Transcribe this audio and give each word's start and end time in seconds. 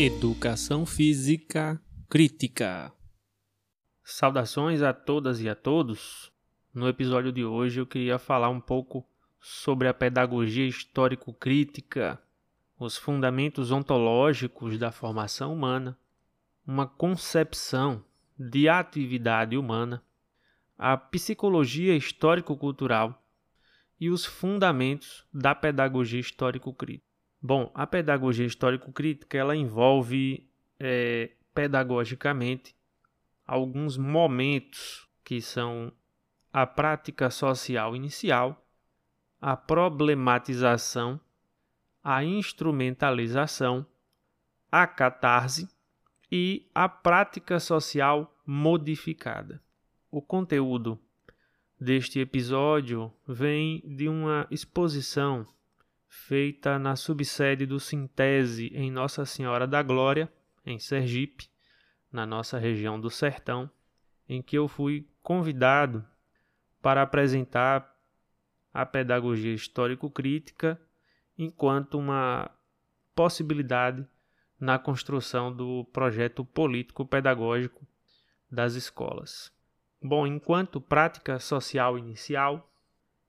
Educação 0.00 0.86
Física 0.86 1.82
Crítica. 2.08 2.92
Saudações 4.04 4.80
a 4.80 4.92
todas 4.92 5.40
e 5.40 5.48
a 5.48 5.56
todos. 5.56 6.30
No 6.72 6.86
episódio 6.86 7.32
de 7.32 7.44
hoje 7.44 7.80
eu 7.80 7.86
queria 7.86 8.16
falar 8.16 8.48
um 8.48 8.60
pouco 8.60 9.04
sobre 9.40 9.88
a 9.88 9.92
pedagogia 9.92 10.68
histórico-crítica, 10.68 12.16
os 12.78 12.96
fundamentos 12.96 13.72
ontológicos 13.72 14.78
da 14.78 14.92
formação 14.92 15.52
humana, 15.52 15.98
uma 16.64 16.86
concepção 16.86 18.04
de 18.38 18.68
atividade 18.68 19.56
humana, 19.56 20.00
a 20.78 20.96
psicologia 20.96 21.96
histórico-cultural 21.96 23.20
e 23.98 24.10
os 24.10 24.24
fundamentos 24.24 25.26
da 25.34 25.56
pedagogia 25.56 26.20
histórico-crítica. 26.20 27.07
Bom, 27.40 27.70
a 27.72 27.86
pedagogia 27.86 28.46
histórico-crítica 28.46 29.38
ela 29.38 29.54
envolve 29.54 30.48
é, 30.78 31.30
pedagogicamente 31.54 32.74
alguns 33.46 33.96
momentos 33.96 35.08
que 35.24 35.40
são 35.40 35.92
a 36.52 36.66
prática 36.66 37.30
social 37.30 37.94
inicial, 37.94 38.66
a 39.40 39.56
problematização, 39.56 41.20
a 42.02 42.24
instrumentalização, 42.24 43.86
a 44.70 44.86
catarse 44.86 45.68
e 46.30 46.68
a 46.74 46.88
prática 46.88 47.60
social 47.60 48.36
modificada. 48.44 49.62
O 50.10 50.20
conteúdo 50.20 50.98
deste 51.80 52.18
episódio 52.18 53.12
vem 53.26 53.80
de 53.86 54.08
uma 54.08 54.46
exposição 54.50 55.46
feita 56.08 56.78
na 56.78 56.96
subsede 56.96 57.66
do 57.66 57.78
Sintese 57.78 58.70
em 58.74 58.90
Nossa 58.90 59.24
Senhora 59.24 59.66
da 59.66 59.82
Glória, 59.82 60.32
em 60.64 60.78
Sergipe, 60.78 61.48
na 62.10 62.24
nossa 62.24 62.58
região 62.58 62.98
do 62.98 63.10
Sertão, 63.10 63.70
em 64.28 64.42
que 64.42 64.56
eu 64.56 64.66
fui 64.66 65.06
convidado 65.22 66.04
para 66.80 67.02
apresentar 67.02 67.94
a 68.72 68.86
pedagogia 68.86 69.52
histórico-crítica 69.52 70.80
enquanto 71.36 71.98
uma 71.98 72.50
possibilidade 73.14 74.06
na 74.58 74.78
construção 74.78 75.54
do 75.54 75.84
projeto 75.92 76.44
político-pedagógico 76.44 77.86
das 78.50 78.74
escolas. 78.74 79.52
Bom, 80.02 80.26
enquanto 80.26 80.80
prática 80.80 81.38
social 81.38 81.98
inicial, 81.98 82.72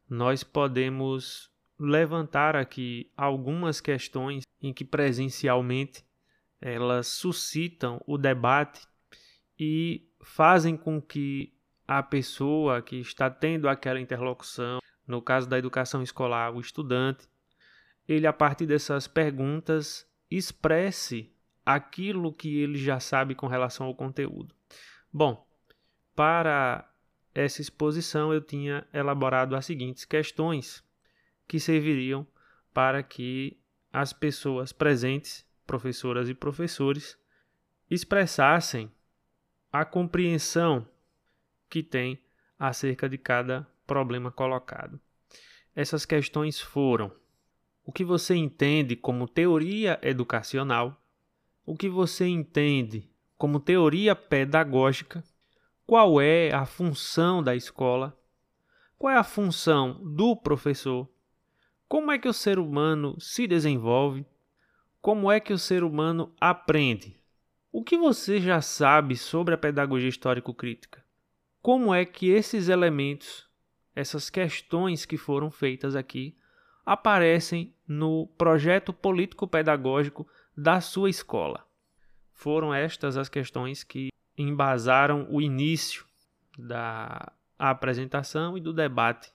nós 0.08 0.43
podemos 0.43 1.48
levantar 1.80 2.55
aqui 2.55 3.11
algumas 3.16 3.80
questões 3.80 4.44
em 4.61 4.73
que 4.73 4.83
presencialmente 4.83 6.03
elas 6.59 7.08
suscitam 7.08 8.02
o 8.05 8.17
debate 8.17 8.86
e 9.58 10.05
fazem 10.21 10.75
com 10.75 11.02
que 11.02 11.53
a 11.88 12.03
pessoa 12.03 12.81
que 12.81 12.97
está 12.97 13.30
tendo 13.30 13.69
aquela 13.69 13.99
interlocução, 13.99 14.80
no 15.08 15.21
caso 15.21 15.47
da 15.47 15.58
educação 15.58 16.03
escolar, 16.03 16.53
o 16.53 16.59
estudante, 16.59 17.27
ele 18.08 18.27
a 18.27 18.33
partir 18.33 18.66
dessas 18.66 19.08
perguntas 19.08 20.05
expresse 20.30 21.33
aquilo 21.66 22.33
que 22.33 22.59
ele 22.59 22.77
já 22.77 22.99
sabe 22.99 23.36
com 23.36 23.47
relação 23.47 23.88
ao 23.88 23.95
conteúdo. 23.95 24.53
Bom, 25.11 25.47
para 26.16 26.91
essa 27.33 27.61
exposição 27.61 28.33
eu 28.33 28.41
tinha 28.41 28.86
elaborado 28.93 29.55
as 29.55 29.66
seguintes 29.66 30.03
questões 30.05 30.83
que 31.50 31.59
serviriam 31.59 32.28
para 32.72 33.02
que 33.02 33.59
as 33.92 34.14
pessoas 34.14 34.72
presentes, 34.72 35.44
professoras 35.66 36.30
e 36.30 36.36
professores, 36.36 37.17
expressassem 37.89 38.92
a 39.73 39.83
compreensão 39.83 40.88
que 41.67 41.82
tem 41.82 42.21
acerca 42.58 43.10
de 43.10 43.17
cada 43.17 43.67
problema 43.87 44.32
colocado. 44.32 45.02
Essas 45.76 46.05
questões 46.05 46.61
foram: 46.61 47.11
o 47.83 47.92
que 47.92 48.05
você 48.05 48.36
entende 48.36 48.95
como 48.95 49.27
teoria 49.27 49.99
educacional? 50.04 51.04
O 51.66 51.76
que 51.76 51.89
você 51.89 52.27
entende 52.27 53.10
como 53.39 53.60
teoria 53.60 54.16
pedagógica? 54.16 55.23
Qual 55.87 56.21
é 56.21 56.54
a 56.54 56.67
função 56.67 57.42
da 57.42 57.55
escola? 57.55 58.16
Qual 58.99 59.11
é 59.11 59.17
a 59.17 59.23
função 59.23 59.99
do 60.14 60.36
professor? 60.36 61.10
Como 61.89 62.11
é 62.11 62.20
que 62.20 62.27
o 62.27 62.33
ser 62.33 62.60
humano 62.60 63.20
se 63.20 63.48
desenvolve? 63.48 64.23
Como 65.02 65.32
é 65.32 65.39
que 65.39 65.52
o 65.52 65.58
ser 65.58 65.83
humano 65.83 66.32
aprende? 66.39 67.20
O 67.72 67.83
que 67.83 67.98
você 67.98 68.39
já 68.39 68.61
sabe 68.61 69.17
sobre 69.17 69.55
a 69.55 69.58
pedagogia 69.58 70.08
histórico-crítica? 70.08 71.04
Como 71.64 71.92
é 71.92 72.05
que 72.05 72.30
esses 72.30 72.70
elementos, 72.70 73.49
essas 73.95 74.30
questões 74.30 75.04
que 75.04 75.17
foram 75.17 75.49
feitas 75.49 75.95
aqui, 75.95 76.38
aparecem 76.86 77.73
no 77.88 78.28
projeto 78.38 78.94
político-pedagógico 78.94 80.28
da 80.55 80.80
sua 80.82 81.10
escola? 81.10 81.66
Foram 82.32 82.72
estas 82.72 83.17
as 83.17 83.30
questões 83.30 83.83
que 83.83 84.10
embasaram 84.38 85.26
o 85.28 85.42
início 85.42 86.05
da 86.55 87.32
apresentação 87.58 88.55
e 88.55 88.61
do 88.61 88.72
debate 88.72 89.33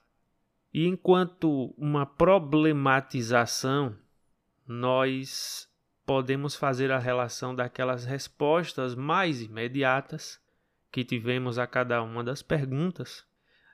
e 0.75 0.85
enquanto 0.87 1.73
uma 1.77 2.05
problematização, 2.05 3.95
nós 4.67 5.69
podemos 6.05 6.53
fazer 6.53 6.91
a 6.91 6.99
relação 6.99 7.55
daquelas 7.55 8.03
respostas 8.03 8.93
mais 8.93 9.41
imediatas 9.41 10.37
que 10.91 11.05
tivemos 11.05 11.57
a 11.57 11.65
cada 11.65 12.03
uma 12.03 12.21
das 12.25 12.41
perguntas 12.41 13.25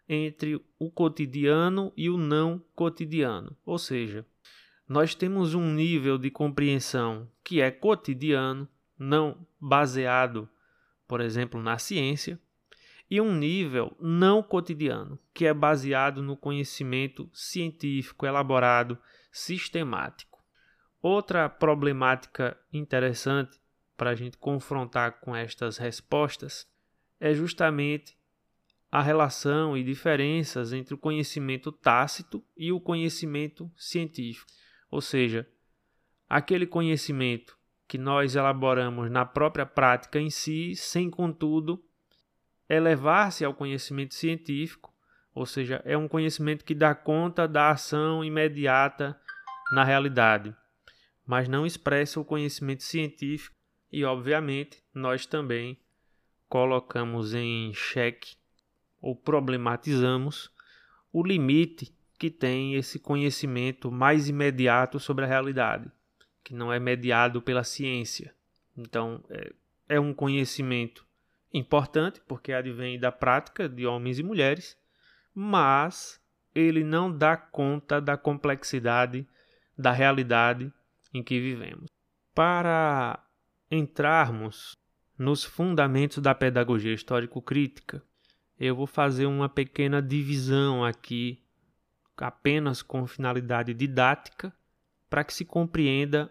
entre 0.07 0.63
o 0.77 0.91
cotidiano 0.91 1.91
e 1.97 2.07
o 2.07 2.17
não 2.17 2.63
cotidiano. 2.75 3.57
Ou 3.65 3.79
seja, 3.79 4.23
nós 4.87 5.15
temos 5.15 5.55
um 5.55 5.73
nível 5.73 6.19
de 6.19 6.29
compreensão 6.29 7.27
que 7.43 7.61
é 7.61 7.71
cotidiano, 7.71 8.69
não 8.95 9.43
baseado, 9.59 10.47
por 11.07 11.19
exemplo, 11.19 11.59
na 11.59 11.79
ciência, 11.79 12.39
e 13.11 13.19
um 13.19 13.35
nível 13.35 13.93
não 13.99 14.41
cotidiano, 14.41 15.19
que 15.33 15.45
é 15.45 15.53
baseado 15.53 16.23
no 16.23 16.37
conhecimento 16.37 17.29
científico 17.33 18.25
elaborado, 18.25 18.97
sistemático. 19.33 20.41
Outra 21.01 21.49
problemática 21.49 22.57
interessante 22.71 23.59
para 23.97 24.11
a 24.11 24.15
gente 24.15 24.37
confrontar 24.37 25.19
com 25.19 25.35
estas 25.35 25.77
respostas 25.77 26.65
é 27.19 27.33
justamente 27.33 28.17
a 28.89 29.01
relação 29.01 29.75
e 29.75 29.83
diferenças 29.83 30.71
entre 30.71 30.93
o 30.93 30.97
conhecimento 30.97 31.69
tácito 31.69 32.41
e 32.55 32.71
o 32.71 32.79
conhecimento 32.79 33.69
científico. 33.75 34.49
Ou 34.89 35.01
seja, 35.01 35.45
aquele 36.29 36.65
conhecimento 36.65 37.57
que 37.89 37.97
nós 37.97 38.35
elaboramos 38.35 39.11
na 39.11 39.25
própria 39.25 39.65
prática 39.65 40.17
em 40.17 40.29
si, 40.29 40.77
sem 40.77 41.09
contudo 41.09 41.83
elevar-se 42.75 43.43
ao 43.43 43.53
conhecimento 43.53 44.13
científico, 44.13 44.93
ou 45.33 45.45
seja, 45.45 45.81
é 45.85 45.97
um 45.97 46.07
conhecimento 46.07 46.63
que 46.63 46.75
dá 46.75 46.95
conta 46.95 47.47
da 47.47 47.71
ação 47.71 48.23
imediata 48.23 49.19
na 49.73 49.83
realidade, 49.83 50.55
mas 51.25 51.47
não 51.47 51.65
expressa 51.65 52.19
o 52.19 52.25
conhecimento 52.25 52.83
científico 52.83 53.55
e, 53.91 54.03
obviamente, 54.03 54.83
nós 54.93 55.25
também 55.25 55.77
colocamos 56.47 57.33
em 57.33 57.73
xeque 57.73 58.35
ou 59.01 59.15
problematizamos 59.15 60.51
o 61.11 61.23
limite 61.23 61.93
que 62.17 62.29
tem 62.29 62.75
esse 62.75 62.99
conhecimento 62.99 63.91
mais 63.91 64.29
imediato 64.29 64.99
sobre 64.99 65.25
a 65.25 65.27
realidade, 65.27 65.89
que 66.43 66.53
não 66.53 66.71
é 66.71 66.79
mediado 66.79 67.41
pela 67.41 67.63
ciência. 67.63 68.33
Então, 68.77 69.23
é, 69.29 69.53
é 69.89 69.99
um 69.99 70.13
conhecimento 70.13 71.05
importante 71.53 72.21
porque 72.27 72.53
advém 72.53 72.99
da 72.99 73.11
prática 73.11 73.67
de 73.67 73.85
homens 73.85 74.19
e 74.19 74.23
mulheres, 74.23 74.77
mas 75.33 76.21
ele 76.53 76.83
não 76.83 77.15
dá 77.15 77.35
conta 77.35 78.01
da 78.01 78.17
complexidade 78.17 79.27
da 79.77 79.91
realidade 79.91 80.71
em 81.13 81.23
que 81.23 81.39
vivemos. 81.39 81.89
Para 82.33 83.23
entrarmos 83.69 84.75
nos 85.17 85.43
fundamentos 85.43 86.19
da 86.19 86.33
pedagogia 86.33 86.93
histórico-crítica, 86.93 88.03
eu 88.59 88.75
vou 88.75 88.87
fazer 88.87 89.25
uma 89.25 89.49
pequena 89.49 90.01
divisão 90.01 90.83
aqui, 90.83 91.43
apenas 92.17 92.81
com 92.81 93.07
finalidade 93.07 93.73
didática, 93.73 94.53
para 95.09 95.23
que 95.23 95.33
se 95.33 95.43
compreenda 95.43 96.29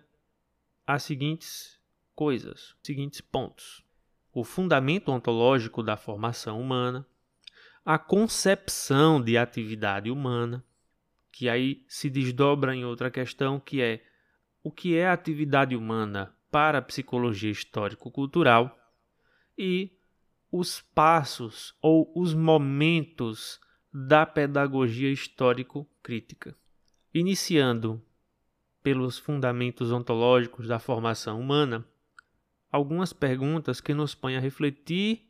as 0.87 1.03
seguintes 1.03 1.79
coisas, 2.15 2.73
os 2.73 2.81
seguintes 2.85 3.21
pontos 3.21 3.85
o 4.33 4.45
fundamento 4.45 5.11
ontológico 5.11 5.83
da 5.83 5.97
formação 5.97 6.61
humana, 6.61 7.07
a 7.85 7.99
concepção 7.99 9.21
de 9.21 9.37
atividade 9.37 10.11
humana, 10.11 10.65
que 11.33 11.49
aí 11.49 11.85
se 11.89 12.11
desdobra 12.11 12.75
em 12.75 12.85
outra 12.85 13.11
questão 13.11 13.59
que 13.59 13.81
é 13.81 14.05
o 14.63 14.71
que 14.71 14.97
é 14.97 15.09
atividade 15.09 15.75
humana 15.75 16.35
para 16.51 16.79
a 16.79 16.83
psicologia 16.83 17.51
histórico-cultural 17.51 18.77
e 19.57 19.91
os 20.53 20.81
passos 20.81 21.75
ou 21.81 22.13
os 22.15 22.35
momentos 22.35 23.61
da 23.93 24.27
pedagogia 24.27 25.11
histórico-crítica, 25.11 26.57
iniciando 27.15 28.03
pelos 28.83 29.19
fundamentos 29.19 29.93
ontológicos 29.93 30.67
da 30.67 30.79
formação 30.79 31.41
humana, 31.41 31.87
algumas 32.71 33.13
perguntas 33.13 33.81
que 33.81 33.95
nos 33.95 34.15
põem 34.15 34.37
a 34.37 34.41
refletir 34.41 35.29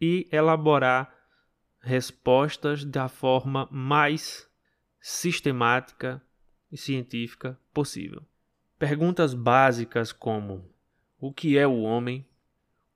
e 0.00 0.28
elaborar 0.30 1.14
respostas 1.80 2.84
da 2.84 3.08
forma 3.08 3.68
mais 3.70 4.48
sistemática 5.00 6.22
e 6.70 6.76
científica 6.76 7.58
possível. 7.72 8.22
Perguntas 8.78 9.34
básicas 9.34 10.12
como: 10.12 10.70
o 11.18 11.32
que 11.32 11.58
é 11.58 11.66
o 11.66 11.80
homem? 11.80 12.26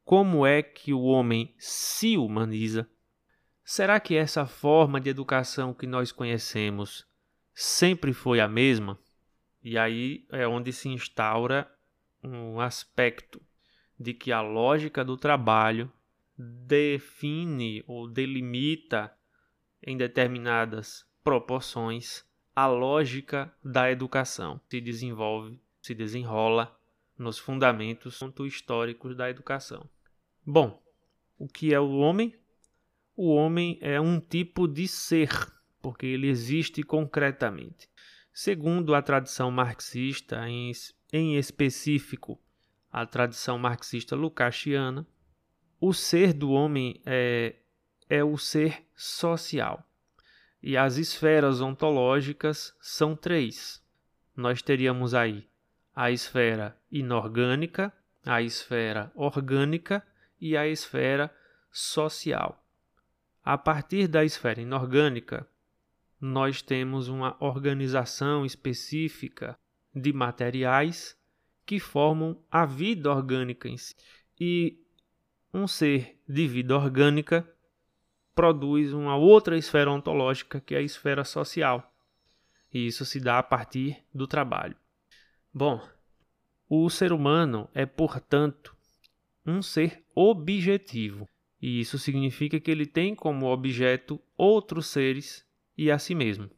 Como 0.04 0.46
é 0.46 0.62
que 0.62 0.92
o 0.92 1.02
homem 1.02 1.54
se 1.58 2.16
humaniza? 2.18 2.88
Será 3.64 3.98
que 3.98 4.14
essa 4.14 4.44
forma 4.44 5.00
de 5.00 5.08
educação 5.08 5.72
que 5.72 5.86
nós 5.86 6.12
conhecemos 6.12 7.06
sempre 7.54 8.12
foi 8.12 8.38
a 8.38 8.46
mesma? 8.46 8.98
E 9.62 9.78
aí 9.78 10.26
é 10.30 10.46
onde 10.46 10.70
se 10.74 10.90
instaura 10.90 11.70
um 12.22 12.60
aspecto 12.60 13.40
de 13.98 14.12
que 14.14 14.32
a 14.32 14.40
lógica 14.40 15.04
do 15.04 15.16
trabalho 15.16 15.90
define 16.36 17.84
ou 17.86 18.08
delimita 18.08 19.16
em 19.82 19.96
determinadas 19.96 21.06
proporções 21.22 22.24
a 22.54 22.66
lógica 22.66 23.52
da 23.62 23.90
educação. 23.90 24.60
Se 24.68 24.80
desenvolve, 24.80 25.60
se 25.80 25.94
desenrola 25.94 26.78
nos 27.18 27.38
fundamentos 27.38 28.20
históricos 28.46 29.16
da 29.16 29.30
educação. 29.30 29.88
Bom, 30.44 30.82
o 31.38 31.48
que 31.48 31.72
é 31.72 31.80
o 31.80 31.96
homem? 31.96 32.34
O 33.16 33.32
homem 33.34 33.78
é 33.80 34.00
um 34.00 34.18
tipo 34.20 34.66
de 34.66 34.88
ser, 34.88 35.30
porque 35.80 36.06
ele 36.06 36.28
existe 36.28 36.82
concretamente. 36.82 37.88
Segundo 38.32 38.94
a 38.94 39.02
tradição 39.02 39.50
marxista, 39.50 40.48
em, 40.48 40.72
em 41.12 41.36
específico 41.36 42.40
a 42.94 43.04
tradição 43.04 43.58
marxista 43.58 44.14
lukáciana, 44.14 45.04
o 45.80 45.92
ser 45.92 46.32
do 46.32 46.52
homem 46.52 47.02
é, 47.04 47.56
é 48.08 48.22
o 48.22 48.38
ser 48.38 48.86
social. 48.94 49.84
E 50.62 50.76
as 50.76 50.96
esferas 50.96 51.60
ontológicas 51.60 52.72
são 52.80 53.16
três. 53.16 53.84
Nós 54.36 54.62
teríamos 54.62 55.12
aí 55.12 55.44
a 55.92 56.12
esfera 56.12 56.78
inorgânica, 56.88 57.92
a 58.24 58.40
esfera 58.40 59.10
orgânica 59.16 60.00
e 60.40 60.56
a 60.56 60.64
esfera 60.68 61.34
social. 61.72 62.64
A 63.44 63.58
partir 63.58 64.06
da 64.06 64.24
esfera 64.24 64.60
inorgânica, 64.60 65.44
nós 66.20 66.62
temos 66.62 67.08
uma 67.08 67.36
organização 67.40 68.46
específica 68.46 69.58
de 69.92 70.12
materiais 70.12 71.18
que 71.66 71.80
formam 71.80 72.38
a 72.50 72.66
vida 72.66 73.10
orgânica 73.10 73.68
em 73.68 73.76
si. 73.76 73.94
E 74.38 74.78
um 75.52 75.66
ser 75.66 76.18
de 76.28 76.46
vida 76.46 76.76
orgânica 76.76 77.48
produz 78.34 78.92
uma 78.92 79.16
outra 79.16 79.56
esfera 79.56 79.90
ontológica, 79.90 80.60
que 80.60 80.74
é 80.74 80.78
a 80.78 80.82
esfera 80.82 81.24
social. 81.24 81.92
E 82.72 82.86
isso 82.86 83.04
se 83.04 83.20
dá 83.20 83.38
a 83.38 83.42
partir 83.42 84.02
do 84.12 84.26
trabalho. 84.26 84.76
Bom, 85.52 85.80
o 86.68 86.90
ser 86.90 87.12
humano 87.12 87.68
é, 87.72 87.86
portanto, 87.86 88.74
um 89.46 89.62
ser 89.62 90.02
objetivo. 90.14 91.28
E 91.62 91.80
isso 91.80 91.98
significa 91.98 92.58
que 92.58 92.70
ele 92.70 92.84
tem 92.84 93.14
como 93.14 93.46
objeto 93.46 94.20
outros 94.36 94.88
seres 94.88 95.46
e 95.78 95.90
a 95.90 95.98
si 95.98 96.14
mesmo. 96.14 96.50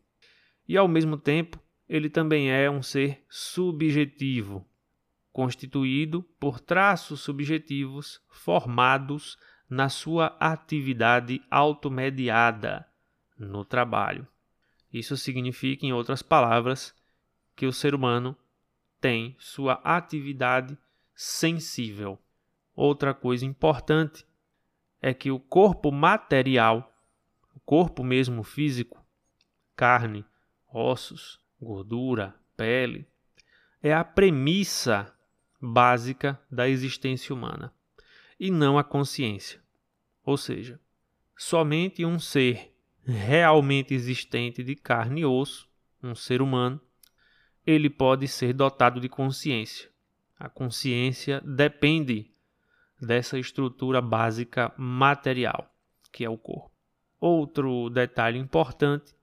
E 0.67 0.77
ao 0.77 0.89
mesmo 0.89 1.17
tempo, 1.17 1.63
ele 1.89 2.09
também 2.09 2.51
é 2.51 2.71
um 2.71 2.83
ser 2.83 3.23
subjetivo, 3.29 4.67
constituído 5.37 6.23
por 6.41 6.59
traços 6.59 7.21
subjetivos 7.21 8.23
formados 8.31 9.37
na 9.69 9.91
sua 9.91 10.35
atividade 10.41 11.43
automediada 11.51 12.89
no 13.39 13.63
trabalho. 13.63 14.27
Isso 14.91 15.15
significa, 15.15 15.85
em 15.85 15.93
outras 15.93 16.23
palavras, 16.23 16.95
que 17.55 17.67
o 17.67 17.73
ser 17.73 17.95
humano 17.95 18.35
tem 18.99 19.37
sua 19.39 19.75
atividade 19.85 20.75
sensível. 21.15 22.19
Outra 22.75 23.13
coisa 23.13 23.45
importante 23.45 24.25
é 25.03 25.13
que 25.13 25.31
o 25.31 25.39
corpo 25.39 25.93
material, 25.93 26.99
o 27.55 27.61
corpo 27.61 28.03
mesmo 28.03 28.43
físico, 28.43 29.05
carne, 29.77 30.25
ossos, 30.67 31.39
gordura, 31.61 32.35
pele, 32.57 33.07
é 33.83 33.93
a 33.93 34.03
premissa 34.03 35.13
básica 35.61 36.41
da 36.51 36.69
existência 36.69 37.35
humana 37.35 37.73
e 38.39 38.51
não 38.51 38.79
a 38.79 38.85
consciência. 38.85 39.61
Ou 40.25 40.37
seja, 40.37 40.81
somente 41.37 42.05
um 42.05 42.19
ser 42.19 42.75
realmente 43.05 43.95
existente 43.95 44.63
de 44.63 44.75
carne 44.75 45.21
e 45.21 45.27
osso, 45.27 45.69
um 46.03 46.15
ser 46.15 46.43
humano, 46.43 46.81
ele 47.67 47.89
pode 47.89 48.29
ser 48.29 48.53
dotado 48.53 49.01
de 49.01 49.09
consciência. 49.09 49.91
A 50.39 50.49
consciência 50.49 51.41
depende 51.41 52.31
dessa 53.01 53.39
estrutura 53.39 54.01
básica 54.01 54.73
material, 54.77 55.73
que 56.13 56.25
é 56.25 56.31
o 56.31 56.39
corpo. 56.39 56.71
Outro 57.21 57.89
detalhe 57.91 58.39
importante 58.39 59.15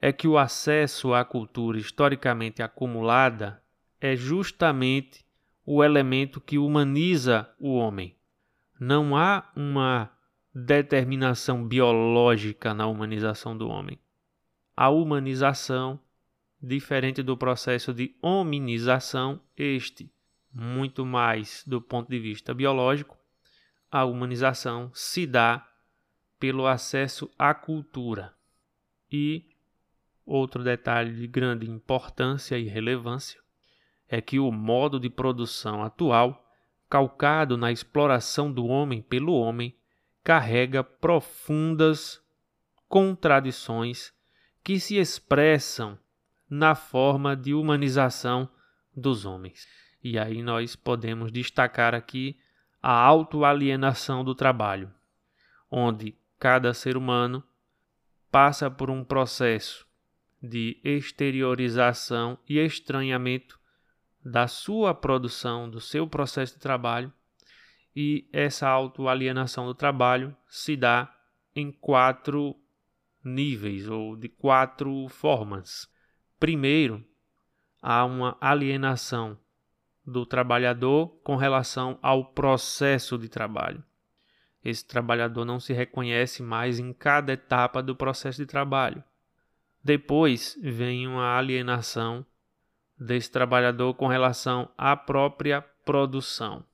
é 0.00 0.12
que 0.12 0.28
o 0.28 0.36
acesso 0.36 1.14
à 1.14 1.24
cultura 1.24 1.78
historicamente 1.78 2.62
acumulada 2.62 3.62
é 4.00 4.14
justamente 4.14 5.23
o 5.64 5.82
elemento 5.82 6.40
que 6.40 6.58
humaniza 6.58 7.48
o 7.58 7.74
homem. 7.74 8.16
Não 8.78 9.16
há 9.16 9.50
uma 9.56 10.10
determinação 10.54 11.66
biológica 11.66 12.74
na 12.74 12.86
humanização 12.86 13.56
do 13.56 13.68
homem. 13.68 13.98
A 14.76 14.90
humanização, 14.90 15.98
diferente 16.62 17.22
do 17.22 17.36
processo 17.36 17.94
de 17.94 18.14
hominização, 18.20 19.40
este 19.56 20.12
muito 20.52 21.04
mais 21.04 21.64
do 21.66 21.80
ponto 21.80 22.08
de 22.08 22.18
vista 22.18 22.54
biológico, 22.54 23.16
a 23.90 24.04
humanização 24.04 24.90
se 24.94 25.26
dá 25.26 25.66
pelo 26.38 26.66
acesso 26.66 27.30
à 27.38 27.54
cultura. 27.54 28.34
E 29.10 29.48
outro 30.26 30.62
detalhe 30.62 31.14
de 31.14 31.26
grande 31.26 31.68
importância 31.68 32.58
e 32.58 32.64
relevância 32.64 33.43
é 34.08 34.20
que 34.20 34.38
o 34.38 34.50
modo 34.50 35.00
de 35.00 35.08
produção 35.08 35.82
atual, 35.82 36.48
calcado 36.88 37.56
na 37.56 37.72
exploração 37.72 38.52
do 38.52 38.66
homem 38.66 39.02
pelo 39.02 39.34
homem, 39.34 39.74
carrega 40.22 40.82
profundas 40.82 42.22
contradições 42.88 44.12
que 44.62 44.78
se 44.78 44.96
expressam 44.96 45.98
na 46.48 46.74
forma 46.74 47.36
de 47.36 47.52
humanização 47.52 48.48
dos 48.96 49.24
homens. 49.24 49.66
E 50.02 50.18
aí 50.18 50.42
nós 50.42 50.76
podemos 50.76 51.32
destacar 51.32 51.94
aqui 51.94 52.38
a 52.82 52.92
autoalienação 52.92 54.22
do 54.22 54.34
trabalho, 54.34 54.92
onde 55.70 56.14
cada 56.38 56.72
ser 56.74 56.96
humano 56.96 57.42
passa 58.30 58.70
por 58.70 58.90
um 58.90 59.02
processo 59.02 59.86
de 60.42 60.78
exteriorização 60.84 62.38
e 62.48 62.58
estranhamento 62.58 63.58
da 64.24 64.48
sua 64.48 64.94
produção, 64.94 65.68
do 65.68 65.80
seu 65.80 66.08
processo 66.08 66.54
de 66.54 66.60
trabalho, 66.60 67.12
e 67.94 68.28
essa 68.32 68.68
autoalienação 68.68 69.66
do 69.66 69.74
trabalho 69.74 70.34
se 70.48 70.76
dá 70.76 71.14
em 71.54 71.70
quatro 71.70 72.56
níveis 73.22 73.88
ou 73.88 74.16
de 74.16 74.28
quatro 74.28 75.06
formas. 75.08 75.88
Primeiro, 76.40 77.04
há 77.80 78.04
uma 78.04 78.36
alienação 78.40 79.38
do 80.04 80.26
trabalhador 80.26 81.08
com 81.22 81.36
relação 81.36 81.98
ao 82.02 82.24
processo 82.24 83.16
de 83.16 83.28
trabalho. 83.28 83.82
Esse 84.64 84.84
trabalhador 84.86 85.44
não 85.44 85.60
se 85.60 85.72
reconhece 85.72 86.42
mais 86.42 86.78
em 86.78 86.92
cada 86.92 87.34
etapa 87.34 87.82
do 87.82 87.94
processo 87.94 88.38
de 88.38 88.46
trabalho. 88.46 89.04
Depois 89.82 90.58
vem 90.62 91.06
uma 91.06 91.36
alienação 91.36 92.26
desse 92.98 93.30
trabalhador 93.30 93.94
com 93.94 94.06
relação 94.06 94.70
à 94.76 94.96
própria 94.96 95.62
produção 95.84 96.64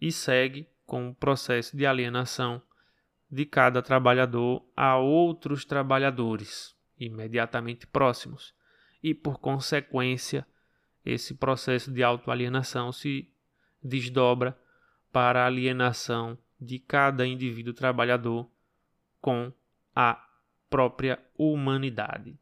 e 0.00 0.10
segue 0.10 0.68
com 0.86 1.10
o 1.10 1.14
processo 1.14 1.76
de 1.76 1.86
alienação 1.86 2.60
de 3.30 3.46
cada 3.46 3.80
trabalhador 3.80 4.64
a 4.76 4.96
outros 4.96 5.64
trabalhadores 5.64 6.76
imediatamente 6.98 7.86
próximos 7.86 8.54
e, 9.02 9.14
por 9.14 9.38
consequência, 9.38 10.46
esse 11.04 11.34
processo 11.34 11.90
de 11.90 12.02
autoalienação 12.02 12.92
se 12.92 13.28
desdobra 13.82 14.56
para 15.10 15.42
a 15.42 15.46
alienação 15.46 16.38
de 16.60 16.78
cada 16.78 17.26
indivíduo 17.26 17.74
trabalhador 17.74 18.48
com 19.20 19.52
a 19.94 20.24
própria 20.70 21.18
humanidade. 21.36 22.38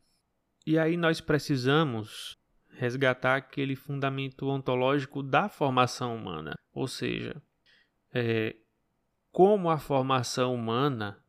E 0.67 0.79
aí 0.79 0.97
nós 0.97 1.21
precisamos 1.21 2.40
resgatar 2.81 3.37
aquele 3.37 3.77
fundamento 3.77 4.49
ontológico 4.49 5.23
da 5.23 5.51
formação 5.51 6.17
humana, 6.17 6.59
ou 6.73 6.89
seja, 6.89 7.43
é, 8.11 8.57
como 9.31 9.69
a 9.69 9.77
formação 9.77 10.55
humana 10.55 11.23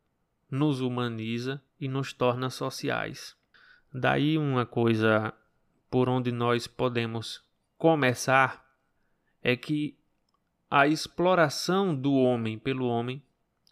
nos 0.50 0.80
humaniza 0.80 1.62
e 1.78 1.88
nos 1.88 2.14
torna 2.14 2.48
sociais. 2.48 3.36
Daí 3.92 4.38
uma 4.38 4.64
coisa 4.64 5.30
por 5.90 6.08
onde 6.08 6.32
nós 6.32 6.66
podemos 6.66 7.44
começar 7.76 8.66
é 9.42 9.54
que 9.54 9.94
a 10.70 10.86
exploração 10.86 11.94
do 11.94 12.14
homem 12.14 12.58
pelo 12.58 12.86
homem 12.86 13.22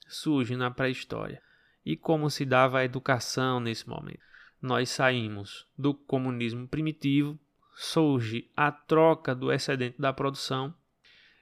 surge 0.06 0.54
na 0.54 0.70
pré-história. 0.70 1.42
E 1.82 1.96
como 1.96 2.28
se 2.28 2.44
dava 2.44 2.80
a 2.80 2.84
educação 2.84 3.58
nesse 3.58 3.88
momento? 3.88 4.20
Nós 4.60 4.90
saímos 4.90 5.66
do 5.78 5.94
comunismo 5.94 6.68
primitivo, 6.68 7.40
surge 7.74 8.50
a 8.56 8.70
troca 8.70 9.34
do 9.34 9.52
excedente 9.52 10.00
da 10.00 10.12
produção 10.12 10.74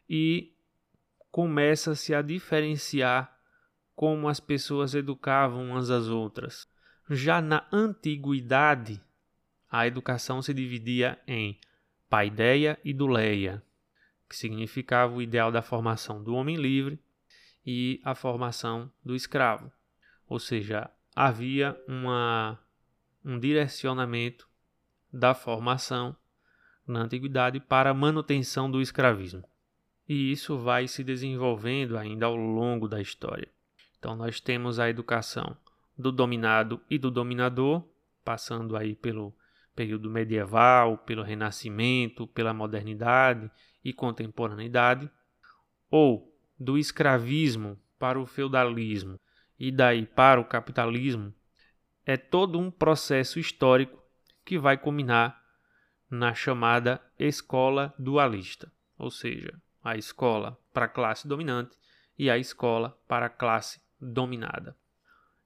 e 0.08 0.52
começa-se 1.30 2.14
a 2.14 2.22
diferenciar 2.22 3.36
como 3.94 4.28
as 4.28 4.38
pessoas 4.38 4.94
educavam 4.94 5.70
umas 5.70 5.90
às 5.90 6.06
outras. 6.06 6.68
Já 7.10 7.40
na 7.40 7.66
antiguidade, 7.72 9.00
a 9.70 9.86
educação 9.86 10.40
se 10.40 10.54
dividia 10.54 11.18
em 11.26 11.58
paideia 12.08 12.78
e 12.84 12.92
duleia, 12.92 13.62
que 14.28 14.36
significava 14.36 15.14
o 15.14 15.22
ideal 15.22 15.50
da 15.50 15.62
formação 15.62 16.22
do 16.22 16.34
homem 16.34 16.56
livre 16.56 16.98
e 17.66 18.00
a 18.04 18.14
formação 18.14 18.90
do 19.04 19.14
escravo. 19.14 19.70
Ou 20.28 20.38
seja, 20.38 20.90
havia 21.14 21.78
uma, 21.86 22.58
um 23.24 23.38
direcionamento 23.38 24.47
da 25.12 25.34
formação 25.34 26.16
na 26.86 27.00
antiguidade 27.00 27.60
para 27.60 27.90
a 27.90 27.94
manutenção 27.94 28.70
do 28.70 28.80
escravismo. 28.80 29.44
E 30.08 30.32
isso 30.32 30.58
vai 30.58 30.88
se 30.88 31.04
desenvolvendo 31.04 31.98
ainda 31.98 32.26
ao 32.26 32.34
longo 32.34 32.88
da 32.88 33.00
história. 33.00 33.48
Então 33.98 34.16
nós 34.16 34.40
temos 34.40 34.78
a 34.78 34.88
educação 34.88 35.56
do 35.96 36.10
dominado 36.10 36.80
e 36.88 36.98
do 36.98 37.10
dominador, 37.10 37.84
passando 38.24 38.76
aí 38.76 38.94
pelo 38.94 39.34
período 39.74 40.10
medieval, 40.10 40.98
pelo 40.98 41.22
renascimento, 41.22 42.26
pela 42.26 42.54
modernidade 42.54 43.50
e 43.84 43.92
contemporaneidade, 43.92 45.10
ou 45.90 46.34
do 46.58 46.78
escravismo 46.78 47.78
para 47.98 48.18
o 48.18 48.26
feudalismo 48.26 49.20
e 49.58 49.70
daí 49.70 50.06
para 50.06 50.40
o 50.40 50.44
capitalismo, 50.44 51.34
é 52.06 52.16
todo 52.16 52.58
um 52.58 52.70
processo 52.70 53.38
histórico 53.38 53.97
que 54.48 54.58
vai 54.58 54.78
culminar 54.78 55.44
na 56.10 56.32
chamada 56.32 57.02
escola 57.18 57.92
dualista, 57.98 58.72
ou 58.96 59.10
seja, 59.10 59.60
a 59.84 59.94
escola 59.94 60.58
para 60.72 60.86
a 60.86 60.88
classe 60.88 61.28
dominante 61.28 61.76
e 62.18 62.30
a 62.30 62.38
escola 62.38 62.98
para 63.06 63.26
a 63.26 63.28
classe 63.28 63.78
dominada. 64.00 64.74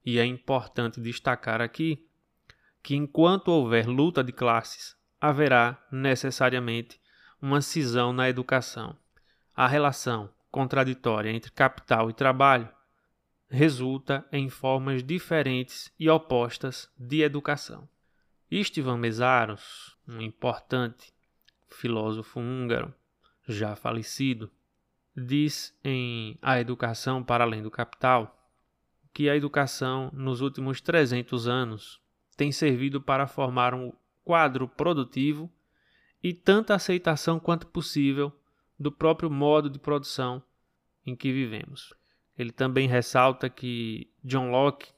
E 0.07 0.21
é 0.21 0.25
importante 0.25 1.01
destacar 1.01 1.61
aqui 1.61 2.09
que 2.81 2.95
enquanto 2.95 3.49
houver 3.49 3.89
luta 3.89 4.23
de 4.23 4.31
classes, 4.31 4.97
haverá 5.21 5.85
necessariamente 5.91 7.01
uma 7.41 7.61
cisão 7.61 8.13
na 8.13 8.29
educação. 8.29 8.97
A 9.53 9.67
relação 9.67 10.33
contraditória 10.49 11.33
entre 11.33 11.51
capital 11.51 12.09
e 12.09 12.13
trabalho 12.13 12.69
resulta 13.49 14.25
em 14.31 14.49
formas 14.49 15.03
diferentes 15.03 15.93
e 15.99 16.09
opostas 16.09 16.89
de 16.97 17.23
educação. 17.23 17.89
Istvan 18.55 18.99
Mesaros, 18.99 19.97
um 20.07 20.21
importante 20.21 21.11
filósofo 21.71 22.39
húngaro 22.39 22.93
já 23.49 23.75
falecido, 23.75 24.51
diz 25.17 25.75
em 25.83 26.39
A 26.43 26.61
Educação 26.61 27.25
para 27.25 27.45
Além 27.45 27.63
do 27.63 27.71
Capital 27.71 28.39
que 29.11 29.31
a 29.31 29.35
educação 29.35 30.11
nos 30.13 30.43
últimos 30.43 30.83
300 30.83 31.49
anos 31.49 31.99
tem 32.37 32.53
servido 32.53 33.01
para 33.01 33.27
formar 33.27 33.73
um 33.73 33.91
quadro 34.23 34.69
produtivo 34.69 35.51
e 36.23 36.35
tanta 36.35 36.75
aceitação 36.75 37.41
quanto 37.41 37.67
possível 37.67 38.31
do 38.79 38.93
próprio 38.93 39.31
modo 39.31 39.71
de 39.71 39.79
produção 39.79 40.43
em 41.07 41.17
que 41.17 41.33
vivemos. 41.33 41.95
Ele 42.37 42.53
também 42.53 42.87
ressalta 42.87 43.49
que 43.49 44.13
John 44.23 44.51
Locke 44.51 44.93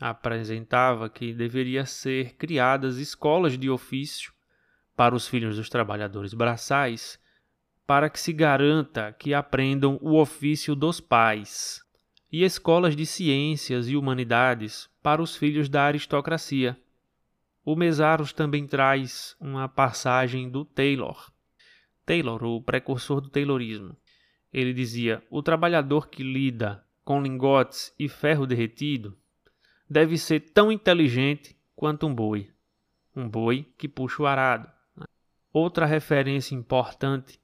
apresentava 0.00 1.08
que 1.08 1.32
deveria 1.32 1.86
ser 1.86 2.34
criadas 2.34 2.98
escolas 2.98 3.58
de 3.58 3.70
ofício 3.70 4.32
para 4.94 5.14
os 5.14 5.26
filhos 5.26 5.56
dos 5.56 5.68
trabalhadores 5.68 6.34
braçais, 6.34 7.18
para 7.86 8.10
que 8.10 8.18
se 8.18 8.32
garanta 8.32 9.12
que 9.12 9.32
aprendam 9.32 9.98
o 10.02 10.20
ofício 10.20 10.74
dos 10.74 11.00
pais, 11.00 11.82
e 12.30 12.42
escolas 12.42 12.96
de 12.96 13.06
ciências 13.06 13.88
e 13.88 13.96
humanidades 13.96 14.88
para 15.02 15.22
os 15.22 15.36
filhos 15.36 15.68
da 15.68 15.84
aristocracia. 15.84 16.76
O 17.64 17.76
Mesaros 17.76 18.32
também 18.32 18.66
traz 18.66 19.36
uma 19.40 19.68
passagem 19.68 20.48
do 20.50 20.64
Taylor. 20.64 21.30
Taylor, 22.04 22.42
o 22.44 22.62
precursor 22.62 23.20
do 23.20 23.28
Taylorismo. 23.28 23.96
Ele 24.52 24.72
dizia: 24.72 25.22
O 25.30 25.42
trabalhador 25.42 26.08
que 26.08 26.22
lida 26.22 26.84
com 27.04 27.22
lingotes 27.22 27.94
e 27.98 28.08
ferro 28.08 28.46
derretido 28.46 29.16
deve 29.88 30.18
ser 30.18 30.40
tão 30.40 30.70
inteligente 30.72 31.56
quanto 31.74 32.06
um 32.06 32.14
boi. 32.14 32.50
Um 33.14 33.28
boi 33.28 33.66
que 33.78 33.88
puxa 33.88 34.22
o 34.22 34.26
arado. 34.26 34.70
Outra 35.52 35.86
referência 35.86 36.54
importante 36.54 37.40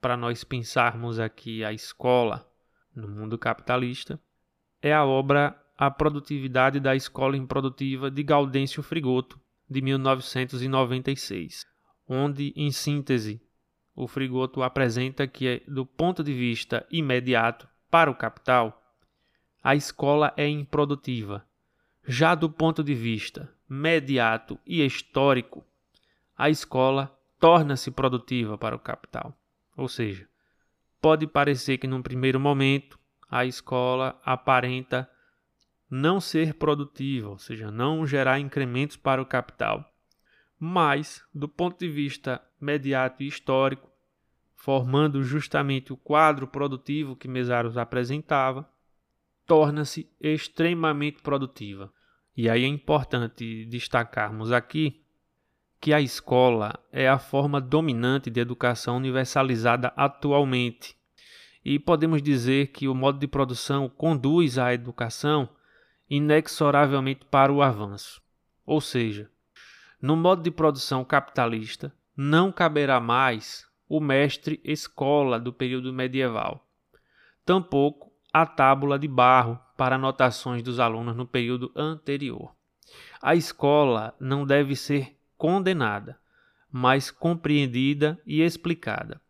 para 0.00 0.16
nós 0.16 0.42
pensarmos 0.44 1.18
aqui 1.18 1.64
a 1.64 1.72
escola 1.72 2.50
no 2.94 3.08
mundo 3.08 3.38
capitalista 3.38 4.20
é 4.82 4.92
a 4.92 5.04
obra 5.04 5.58
A 5.78 5.90
Produtividade 5.90 6.78
da 6.78 6.94
Escola 6.94 7.36
Improdutiva 7.36 8.10
de 8.10 8.22
Gaudêncio 8.22 8.82
Frigoto, 8.82 9.40
de 9.68 9.80
1996, 9.80 11.66
onde, 12.06 12.52
em 12.54 12.70
síntese, 12.70 13.40
o 13.96 14.06
Frigoto 14.06 14.62
apresenta 14.62 15.26
que, 15.26 15.62
do 15.66 15.86
ponto 15.86 16.22
de 16.22 16.34
vista 16.34 16.86
imediato 16.90 17.68
para 17.90 18.10
o 18.10 18.14
capital, 18.14 18.82
a 19.62 19.74
escola 19.74 20.34
é 20.36 20.46
improdutiva. 20.46 21.46
Já 22.06 22.34
do 22.34 22.50
ponto 22.50 22.84
de 22.84 22.94
vista 22.94 23.50
mediato 23.66 24.58
e 24.66 24.84
histórico, 24.84 25.64
a 26.36 26.50
escola 26.50 27.18
torna-se 27.40 27.90
produtiva 27.90 28.58
para 28.58 28.76
o 28.76 28.78
capital. 28.78 29.34
Ou 29.74 29.88
seja, 29.88 30.28
pode 31.00 31.26
parecer 31.26 31.78
que 31.78 31.86
num 31.86 32.02
primeiro 32.02 32.38
momento 32.38 32.98
a 33.30 33.46
escola 33.46 34.20
aparenta 34.22 35.08
não 35.90 36.20
ser 36.20 36.54
produtiva, 36.54 37.30
ou 37.30 37.38
seja, 37.38 37.70
não 37.70 38.06
gerar 38.06 38.38
incrementos 38.38 38.96
para 38.96 39.22
o 39.22 39.26
capital. 39.26 39.90
Mas, 40.58 41.22
do 41.34 41.48
ponto 41.48 41.78
de 41.78 41.88
vista 41.88 42.42
mediato 42.60 43.22
e 43.22 43.26
histórico, 43.26 43.90
formando 44.54 45.22
justamente 45.22 45.92
o 45.92 45.96
quadro 45.96 46.46
produtivo 46.46 47.16
que 47.16 47.28
Mesaros 47.28 47.76
apresentava, 47.78 48.68
torna-se 49.46 50.10
extremamente 50.20 51.22
produtiva. 51.22 51.92
E 52.36 52.48
aí 52.48 52.64
é 52.64 52.66
importante 52.66 53.64
destacarmos 53.66 54.50
aqui 54.50 55.04
que 55.80 55.92
a 55.92 56.00
escola 56.00 56.72
é 56.90 57.06
a 57.06 57.18
forma 57.18 57.60
dominante 57.60 58.30
de 58.30 58.40
educação 58.40 58.96
universalizada 58.96 59.92
atualmente. 59.96 60.96
E 61.64 61.78
podemos 61.78 62.22
dizer 62.22 62.68
que 62.68 62.88
o 62.88 62.94
modo 62.94 63.18
de 63.18 63.26
produção 63.26 63.88
conduz 63.88 64.58
a 64.58 64.72
educação 64.72 65.48
inexoravelmente 66.08 67.24
para 67.26 67.52
o 67.52 67.62
avanço. 67.62 68.22
Ou 68.64 68.80
seja, 68.80 69.30
no 70.00 70.16
modo 70.16 70.42
de 70.42 70.50
produção 70.50 71.04
capitalista, 71.04 71.94
não 72.16 72.50
caberá 72.50 72.98
mais 72.98 73.66
o 73.88 74.00
mestre 74.00 74.60
escola 74.64 75.38
do 75.38 75.52
período 75.52 75.92
medieval. 75.92 76.66
Tampouco 77.44 78.13
a 78.34 78.44
tábula 78.44 78.98
de 78.98 79.06
barro 79.06 79.60
para 79.76 79.94
anotações 79.94 80.60
dos 80.60 80.80
alunos 80.80 81.14
no 81.14 81.24
período 81.24 81.70
anterior. 81.76 82.52
A 83.22 83.36
escola 83.36 84.12
não 84.18 84.44
deve 84.44 84.74
ser 84.74 85.16
condenada, 85.38 86.18
mas 86.68 87.12
compreendida 87.12 88.20
e 88.26 88.42
explicada, 88.42 89.20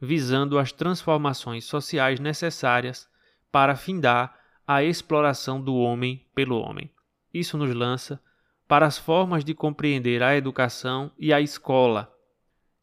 visando 0.00 0.60
as 0.60 0.70
transformações 0.70 1.64
sociais 1.64 2.20
necessárias 2.20 3.10
para 3.50 3.74
findar 3.74 4.38
a 4.64 4.84
exploração 4.84 5.60
do 5.60 5.74
homem 5.74 6.24
pelo 6.32 6.60
homem. 6.60 6.88
Isso 7.34 7.58
nos 7.58 7.74
lança 7.74 8.22
para 8.68 8.86
as 8.86 8.96
formas 8.96 9.44
de 9.44 9.54
compreender 9.54 10.22
a 10.22 10.36
educação 10.36 11.10
e 11.18 11.32
a 11.32 11.40
escola, 11.40 12.14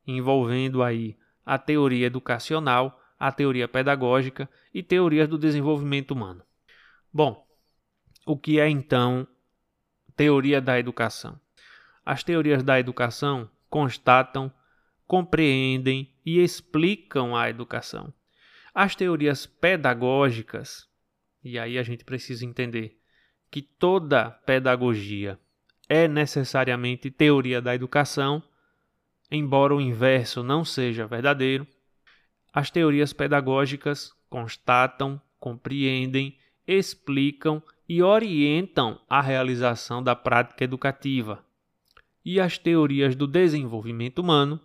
envolvendo 0.06 0.84
aí 0.84 1.18
a 1.46 1.58
teoria 1.58 2.08
educacional 2.08 2.99
a 3.20 3.32
teoria 3.32 3.68
pedagógica 3.68 4.50
e 4.74 4.82
teorias 4.82 5.28
do 5.28 5.38
desenvolvimento 5.38 6.12
humano. 6.12 6.42
Bom, 7.12 7.46
o 8.26 8.38
que 8.38 8.60
é 8.60 8.70
então 8.70 9.28
teoria 10.16 10.62
da 10.62 10.80
educação? 10.80 11.40
As 12.06 12.24
teorias 12.24 12.64
da 12.64 12.80
educação 12.80 13.50
constatam, 13.70 14.52
compreendem 15.06 16.14
e 16.26 16.40
explicam 16.40 17.36
a 17.36 17.50
educação. 17.50 18.14
As 18.74 18.96
teorias 18.96 19.46
pedagógicas, 19.46 20.88
e 21.44 21.60
aí 21.60 21.78
a 21.78 21.84
gente 21.84 22.06
precisa 22.06 22.46
entender 22.46 23.00
que 23.52 23.62
toda 23.62 24.30
pedagogia 24.32 25.40
é 25.88 26.08
necessariamente 26.08 27.10
teoria 27.10 27.62
da 27.62 27.74
educação, 27.74 28.44
embora 29.32 29.76
o 29.76 29.82
inverso 29.82 30.44
não 30.44 30.64
seja 30.64 31.08
verdadeiro. 31.08 31.68
As 32.60 32.70
teorias 32.70 33.14
pedagógicas 33.14 34.14
constatam, 34.30 35.22
compreendem, 35.40 36.38
explicam 36.68 37.64
e 37.88 38.04
orientam 38.04 39.00
a 39.10 39.22
realização 39.22 40.04
da 40.04 40.14
prática 40.14 40.66
educativa. 40.66 41.42
E 42.26 42.38
as 42.38 42.58
teorias 42.58 43.16
do 43.16 43.26
desenvolvimento 43.26 44.20
humano 44.20 44.60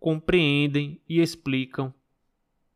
compreendem 0.00 1.00
e 1.08 1.20
explicam 1.20 1.94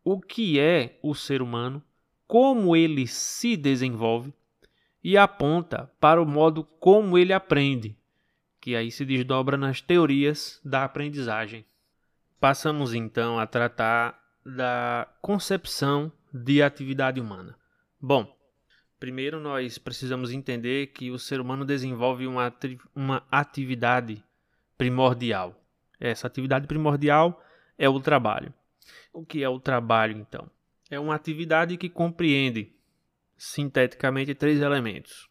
o 0.05 0.21
que 0.21 0.61
é 0.61 1.01
o 1.03 1.17
ser 1.17 1.43
humano, 1.43 1.83
como 2.25 2.77
ele 2.77 3.09
se 3.09 3.57
desenvolve 3.57 4.33
e 5.03 5.17
aponta 5.17 5.91
para 5.99 6.23
o 6.23 6.25
modo 6.25 6.63
como 6.63 7.19
ele 7.19 7.33
aprende, 7.33 7.99
que 8.61 8.77
aí 8.77 8.93
se 8.93 9.05
desdobra 9.05 9.57
nas 9.57 9.81
teorias 9.81 10.61
da 10.65 10.85
aprendizagem. 10.85 11.67
Passamos 12.39 12.95
então 12.95 13.37
a 13.37 13.45
tratar 13.45 14.28
da 14.49 15.07
concepção 15.21 16.11
de 16.33 16.63
atividade 16.63 17.21
humana. 17.21 17.55
Bom, 18.01 18.35
primeiro 18.99 19.41
nós 19.41 19.77
precisamos 19.77 20.33
entender 20.33 20.89
que 20.89 21.11
o 21.11 21.19
ser 21.19 21.41
humano 21.41 21.65
desenvolve 21.65 22.27
uma, 22.27 22.55
uma 22.95 23.27
atividade 23.31 24.25
primordial. 24.77 25.55
Essa 26.01 26.27
atividade 26.27 26.67
primordial 26.67 27.43
é 27.77 27.89
o 27.89 28.01
trabalho. 28.01 28.55
O 29.13 29.25
que 29.25 29.43
é 29.43 29.49
o 29.49 29.61
trabalho 29.61 30.17
então? 30.17 30.51
É 30.91 30.99
uma 30.99 31.15
atividade 31.15 31.77
que 31.77 31.91
compreende 31.91 32.73
sinteticamente 33.37 34.35
três 34.35 34.63
elementos: 34.63 35.29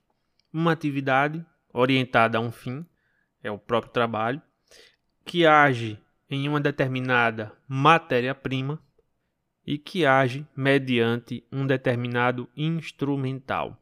uma 0.54 0.74
atividade 0.74 1.44
orientada 1.74 2.38
a 2.38 2.42
um 2.42 2.52
fim, 2.52 2.86
é 3.42 3.50
o 3.50 3.58
próprio 3.58 3.92
trabalho, 3.92 4.42
que 5.26 5.46
age 5.46 6.00
em 6.30 6.48
uma 6.48 6.60
determinada 6.60 7.52
matéria-prima 7.68 8.80
e 9.68 9.78
que 9.78 10.06
age 10.06 10.48
mediante 10.56 11.46
um 11.52 11.68
determinado 11.68 12.50
instrumental. 12.56 13.78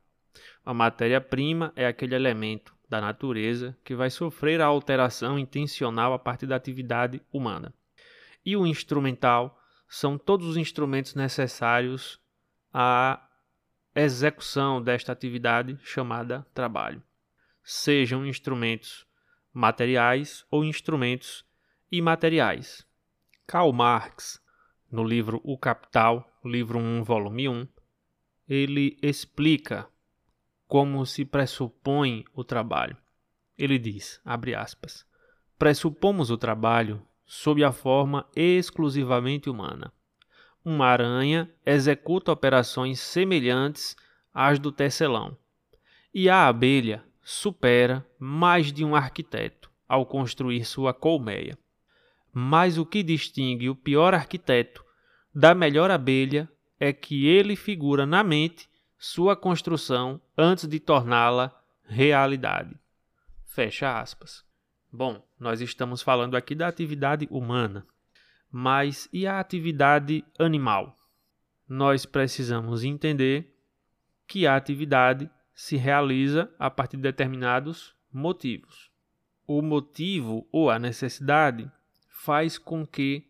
A 0.65 0.74
matéria-prima 0.74 1.72
é 1.75 1.86
aquele 1.86 2.15
elemento 2.15 2.74
da 2.89 3.00
natureza 3.00 3.77
que 3.84 3.94
vai 3.94 4.10
sofrer 4.10 4.60
a 4.62 4.65
alteração 4.65 5.38
intencional 5.38 6.12
a 6.12 6.18
partir 6.18 6.48
da 6.48 6.56
atividade 6.56 7.22
humana. 7.32 7.72
E 8.44 8.58
o 8.58 8.65
instrumental 8.65 9.62
são 9.88 10.18
todos 10.18 10.48
os 10.48 10.58
instrumentos 10.58 11.13
necessários 11.13 12.20
à 12.74 13.24
execução 13.96 14.82
desta 14.82 15.12
atividade 15.12 15.77
chamada 15.84 16.46
trabalho, 16.54 17.01
sejam 17.63 18.25
instrumentos 18.25 19.06
materiais 19.54 20.44
ou 20.50 20.65
instrumentos 20.65 21.46
imateriais. 21.92 22.86
Karl 23.48 23.72
Marx, 23.72 24.42
no 24.92 25.04
livro 25.04 25.42
O 25.44 25.58
Capital, 25.58 26.30
livro 26.44 26.79
1, 26.79 27.03
volume 27.03 27.50
1, 27.50 27.68
ele 28.48 28.98
explica 29.01 29.88
como 30.68 31.05
se 31.05 31.25
pressupõe 31.25 32.25
o 32.33 32.44
trabalho. 32.44 32.98
Ele 33.57 33.77
diz, 33.77 34.20
abre 34.24 34.53
aspas, 34.53 35.05
pressupomos 35.57 36.29
o 36.29 36.38
trabalho 36.38 37.01
sob 37.25 37.64
a 37.64 37.72
forma 37.72 38.27
exclusivamente 38.36 39.50
humana 39.50 39.92
uma 40.66 40.88
aranha 40.88 41.50
executa 41.64 42.31
operações 42.31 43.00
semelhantes 43.00 43.96
às 44.33 44.57
do 44.57 44.72
tecelão. 44.72 45.38
E 46.12 46.27
a 46.27 46.48
abelha 46.48 47.05
supera 47.22 48.05
mais 48.18 48.74
de 48.74 48.83
um 48.83 48.96
arquiteto 48.96 49.70
ao 49.88 50.05
construir 50.05 50.66
sua 50.66 50.94
colmeia. 50.94 51.57
Mas 52.33 52.77
o 52.77 52.86
que 52.86 53.03
distingue 53.03 53.70
o 53.70 53.75
pior 53.75 54.14
arquiteto 54.14 54.83
da 55.35 55.53
melhor 55.53 55.91
abelha 55.91 56.50
é 56.79 56.93
que 56.93 57.27
ele 57.27 57.57
figura 57.57 58.05
na 58.05 58.24
mente 58.24 58.69
sua 58.98 59.35
construção 59.35 60.21
antes 60.37 60.65
de 60.65 60.79
torná-la 60.79 61.53
realidade. 61.83 62.74
Fecha 63.43 64.00
aspas. 64.00 64.45
Bom, 64.89 65.21
nós 65.37 65.59
estamos 65.59 66.01
falando 66.01 66.35
aqui 66.35 66.55
da 66.55 66.69
atividade 66.69 67.27
humana. 67.29 67.85
Mas 68.50 69.09
e 69.11 69.27
a 69.27 69.37
atividade 69.37 70.24
animal? 70.39 70.95
Nós 71.67 72.05
precisamos 72.05 72.85
entender 72.85 73.53
que 74.25 74.48
a 74.48 74.55
atividade 74.55 75.29
se 75.53 75.75
realiza 75.75 76.50
a 76.57 76.69
partir 76.69 76.95
de 76.95 77.03
determinados 77.03 77.93
motivos. 78.11 78.89
O 79.45 79.61
motivo 79.61 80.48
ou 80.50 80.69
a 80.69 80.79
necessidade 80.79 81.69
faz 82.07 82.57
com 82.57 82.85
que 82.85 83.29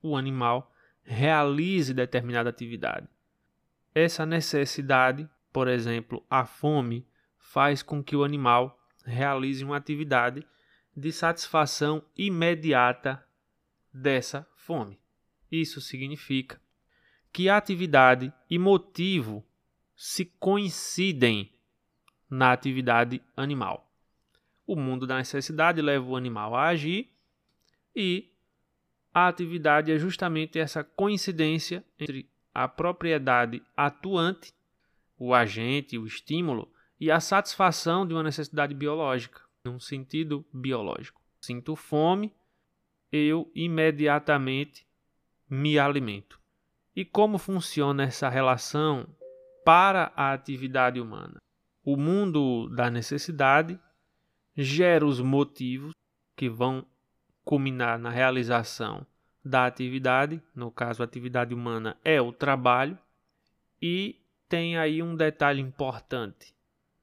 o 0.00 0.16
animal 0.16 0.70
realize 1.04 1.92
determinada 1.92 2.50
atividade. 2.50 3.06
Essa 3.94 4.26
necessidade, 4.26 5.28
por 5.52 5.68
exemplo, 5.68 6.24
a 6.28 6.44
fome, 6.44 7.06
faz 7.38 7.82
com 7.82 8.02
que 8.02 8.16
o 8.16 8.24
animal 8.24 8.80
realize 9.04 9.62
uma 9.62 9.76
atividade 9.76 10.44
de 10.96 11.12
satisfação 11.12 12.02
imediata 12.16 13.24
dessa 13.92 14.48
fome. 14.56 14.98
Isso 15.50 15.80
significa 15.80 16.60
que 17.32 17.48
atividade 17.48 18.32
e 18.48 18.58
motivo 18.58 19.44
se 19.94 20.24
coincidem 20.24 21.52
na 22.28 22.52
atividade 22.52 23.22
animal. 23.36 23.92
O 24.66 24.74
mundo 24.74 25.06
da 25.06 25.18
necessidade 25.18 25.80
leva 25.80 26.04
o 26.04 26.16
animal 26.16 26.56
a 26.56 26.68
agir 26.68 27.12
e 27.94 28.33
a 29.14 29.28
atividade 29.28 29.92
é 29.92 29.98
justamente 29.98 30.58
essa 30.58 30.82
coincidência 30.82 31.84
entre 31.98 32.28
a 32.52 32.66
propriedade 32.66 33.62
atuante, 33.76 34.52
o 35.16 35.32
agente, 35.32 35.96
o 35.96 36.04
estímulo, 36.04 36.68
e 36.98 37.12
a 37.12 37.20
satisfação 37.20 38.04
de 38.04 38.12
uma 38.12 38.24
necessidade 38.24 38.74
biológica, 38.74 39.40
num 39.64 39.78
sentido 39.78 40.44
biológico. 40.52 41.20
Sinto 41.40 41.76
fome, 41.76 42.34
eu 43.12 43.50
imediatamente 43.54 44.84
me 45.48 45.78
alimento. 45.78 46.40
E 46.96 47.04
como 47.04 47.38
funciona 47.38 48.04
essa 48.04 48.28
relação 48.28 49.06
para 49.64 50.12
a 50.16 50.32
atividade 50.32 51.00
humana? 51.00 51.36
O 51.84 51.96
mundo 51.96 52.68
da 52.70 52.90
necessidade 52.90 53.78
gera 54.56 55.06
os 55.06 55.20
motivos 55.20 55.92
que 56.36 56.48
vão 56.48 56.86
culminar 57.44 57.98
na 57.98 58.10
realização 58.10 59.06
da 59.44 59.66
atividade, 59.66 60.42
no 60.54 60.70
caso, 60.70 61.02
a 61.02 61.04
atividade 61.04 61.54
humana 61.54 61.96
é 62.04 62.20
o 62.20 62.32
trabalho, 62.32 62.98
e 63.80 64.18
tem 64.48 64.78
aí 64.78 65.02
um 65.02 65.14
detalhe 65.14 65.60
importante. 65.60 66.54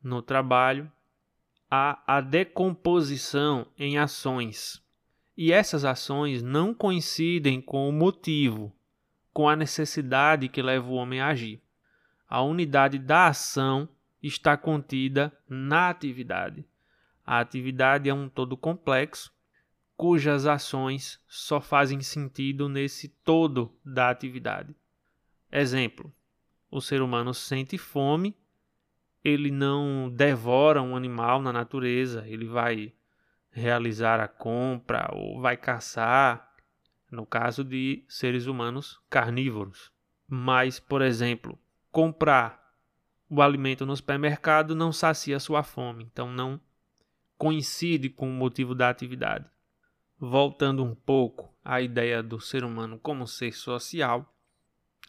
No 0.03 0.21
trabalho, 0.21 0.91
há 1.69 2.01
a 2.07 2.19
decomposição 2.21 3.67
em 3.77 3.97
ações 3.97 4.81
e 5.37 5.51
essas 5.51 5.85
ações 5.85 6.43
não 6.43 6.73
coincidem 6.73 7.61
com 7.61 7.87
o 7.87 7.91
motivo, 7.91 8.71
com 9.33 9.47
a 9.47 9.55
necessidade 9.55 10.49
que 10.49 10.61
leva 10.61 10.87
o 10.87 10.93
homem 10.93 11.21
a 11.21 11.29
agir. 11.29 11.61
A 12.29 12.41
unidade 12.41 12.99
da 12.99 13.27
ação 13.27 13.87
está 14.21 14.55
contida 14.55 15.31
na 15.49 15.89
atividade. 15.89 16.63
A 17.25 17.39
atividade 17.39 18.09
é 18.09 18.13
um 18.13 18.29
todo 18.29 18.57
complexo, 18.57 19.33
cujas 20.01 20.47
ações 20.47 21.21
só 21.27 21.61
fazem 21.61 22.01
sentido 22.01 22.67
nesse 22.67 23.07
todo 23.07 23.71
da 23.85 24.09
atividade. 24.09 24.75
Exemplo: 25.51 26.11
o 26.71 26.81
ser 26.81 27.03
humano 27.03 27.35
sente 27.35 27.77
fome, 27.77 28.35
ele 29.23 29.51
não 29.51 30.09
devora 30.09 30.81
um 30.81 30.95
animal 30.95 31.39
na 31.39 31.53
natureza, 31.53 32.27
ele 32.27 32.47
vai 32.47 32.95
realizar 33.51 34.19
a 34.19 34.27
compra 34.27 35.07
ou 35.13 35.39
vai 35.39 35.55
caçar, 35.55 36.51
no 37.11 37.23
caso 37.23 37.63
de 37.63 38.03
seres 38.07 38.47
humanos 38.47 38.99
carnívoros. 39.07 39.91
Mas, 40.27 40.79
por 40.79 41.03
exemplo, 41.03 41.59
comprar 41.91 42.73
o 43.29 43.39
alimento 43.39 43.85
no 43.85 43.95
supermercado 43.95 44.75
não 44.75 44.91
sacia 44.91 45.39
sua 45.39 45.61
fome, 45.61 46.05
então 46.05 46.27
não 46.27 46.59
coincide 47.37 48.09
com 48.09 48.27
o 48.27 48.33
motivo 48.33 48.73
da 48.73 48.89
atividade. 48.89 49.45
Voltando 50.23 50.83
um 50.83 50.93
pouco 50.93 51.51
à 51.65 51.81
ideia 51.81 52.21
do 52.21 52.39
ser 52.39 52.63
humano 52.63 52.99
como 52.99 53.25
ser 53.25 53.53
social, 53.53 54.31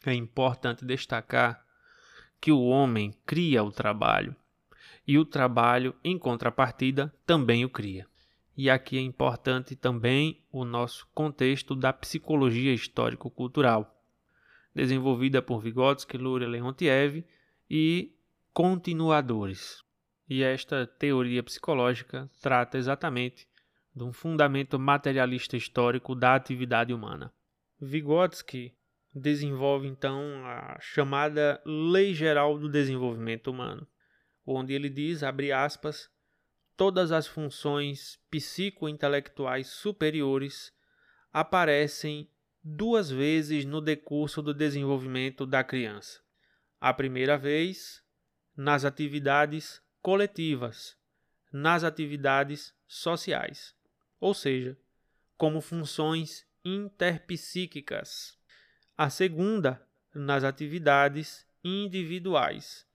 é 0.07 0.15
importante 0.15 0.87
destacar 0.87 1.63
que 2.41 2.51
o 2.51 2.63
homem 2.63 3.13
cria 3.27 3.63
o 3.63 3.71
trabalho 3.71 4.35
e 5.07 5.19
o 5.19 5.27
trabalho, 5.27 5.95
em 6.03 6.19
contrapartida, 6.19 7.15
também 7.27 7.63
o 7.63 7.69
cria. 7.69 8.07
E 8.57 8.71
aqui 8.71 8.97
é 8.97 9.03
importante 9.03 9.77
também 9.77 10.43
o 10.51 10.65
nosso 10.65 11.07
contexto 11.15 11.77
da 11.77 11.93
psicologia 11.93 12.73
histórico-cultural, 12.73 14.03
desenvolvida 14.75 15.43
por 15.43 15.61
Vygotsky, 15.61 16.17
Luria 16.17 16.49
Leontiev 16.49 17.23
e 17.69 18.17
continuadores. 18.55 19.85
E 20.27 20.43
esta 20.43 20.87
teoria 20.87 21.43
psicológica 21.43 22.31
trata 22.41 22.79
exatamente 22.79 23.47
de 23.95 24.05
um 24.05 24.13
fundamento 24.13 24.79
materialista 24.79 25.57
histórico 25.57 26.15
da 26.15 26.35
atividade 26.35 26.93
humana. 26.93 27.33
Vygotsky 27.81 28.75
desenvolve 29.15 29.87
então 29.87 30.19
a 30.47 30.79
chamada 30.81 31.61
Lei 31.65 32.15
Geral 32.15 32.59
do 32.59 32.69
Desenvolvimento 32.69 33.51
Humano, 33.51 33.87
onde 34.47 34.73
ele 34.73 34.89
diz, 34.89 35.23
abre 35.23 35.53
aspas, 35.53 36.11
todas 36.77 37.13
as 37.13 37.27
funções 37.27 38.19
psico-intelectuais 38.31 39.69
superiores 39.69 40.73
aparecem 41.33 42.29
duas 42.65 43.11
vezes 43.11 43.65
no 43.65 43.81
decurso 43.81 44.41
do 44.41 44.55
desenvolvimento 44.55 45.45
da 45.45 45.63
criança. 45.63 46.21
A 46.81 46.95
primeira 46.95 47.37
vez, 47.37 48.03
nas 48.57 48.85
atividades 48.85 49.83
coletivas, 50.01 50.97
nas 51.53 51.85
atividades 51.85 52.75
sociais, 52.87 53.75
ou 54.23 54.33
seja, 54.33 54.79
como 55.37 55.61
funções 55.61 56.47
interpsíquicas. 56.65 58.39
A 58.97 59.11
segunda, 59.11 59.85
nas 60.15 60.45
atividades 60.45 61.45
individuais, 61.65 62.87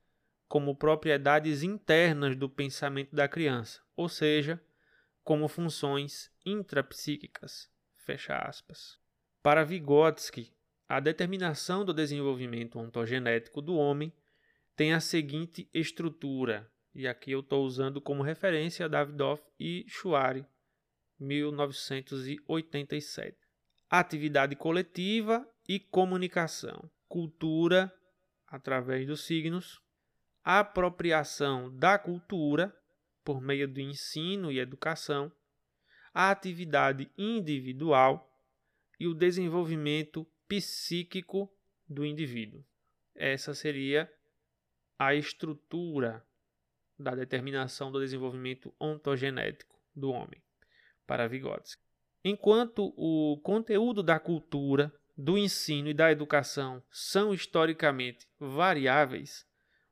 como 0.47 0.73
propriedades 0.73 1.63
internas 1.63 2.33
do 2.37 2.47
pensamento 2.47 3.13
da 3.13 3.27
criança, 3.27 3.81
ou 3.93 4.07
seja, 4.07 4.63
como 5.21 5.49
funções 5.49 6.31
intrapsíquicas. 6.45 7.69
Fecha 7.97 8.37
aspas. 8.37 8.97
Para 9.43 9.65
Vygotsky, 9.65 10.55
a 10.87 11.01
determinação 11.01 11.83
do 11.83 11.93
desenvolvimento 11.93 12.79
ontogenético 12.79 13.61
do 13.61 13.75
homem 13.75 14.13
tem 14.77 14.93
a 14.93 15.01
seguinte 15.01 15.69
estrutura, 15.73 16.71
e 16.95 17.05
aqui 17.05 17.31
eu 17.33 17.41
estou 17.41 17.65
usando 17.65 17.99
como 17.99 18.23
referência 18.23 18.87
Davidoff 18.87 19.43
e 19.59 19.83
Schuari, 19.89 20.45
1987. 21.19 23.37
Atividade 23.89 24.55
coletiva 24.55 25.45
e 25.67 25.79
comunicação, 25.79 26.87
cultura 27.07 27.91
através 28.47 29.07
dos 29.07 29.25
signos, 29.25 29.81
apropriação 30.43 31.75
da 31.77 31.99
cultura 31.99 32.75
por 33.23 33.41
meio 33.41 33.67
do 33.67 33.81
ensino 33.81 34.51
e 34.51 34.59
educação, 34.59 35.31
a 36.13 36.29
atividade 36.31 37.11
individual 37.17 38.27
e 38.99 39.07
o 39.07 39.13
desenvolvimento 39.13 40.25
psíquico 40.47 41.51
do 41.87 42.03
indivíduo. 42.05 42.65
Essa 43.13 43.53
seria 43.53 44.11
a 44.97 45.13
estrutura 45.13 46.25
da 46.97 47.13
determinação 47.13 47.91
do 47.91 47.99
desenvolvimento 47.99 48.73
ontogenético 48.79 49.79
do 49.95 50.09
homem, 50.09 50.41
para 51.07 51.27
Vygotsky. 51.27 51.81
Enquanto 52.23 52.93
o 52.97 53.39
conteúdo 53.41 54.03
da 54.03 54.19
cultura, 54.19 54.93
do 55.17 55.37
ensino 55.37 55.87
e 55.87 55.93
da 55.93 56.11
educação 56.11 56.83
são 56.91 57.33
historicamente 57.33 58.27
variáveis, 58.39 59.47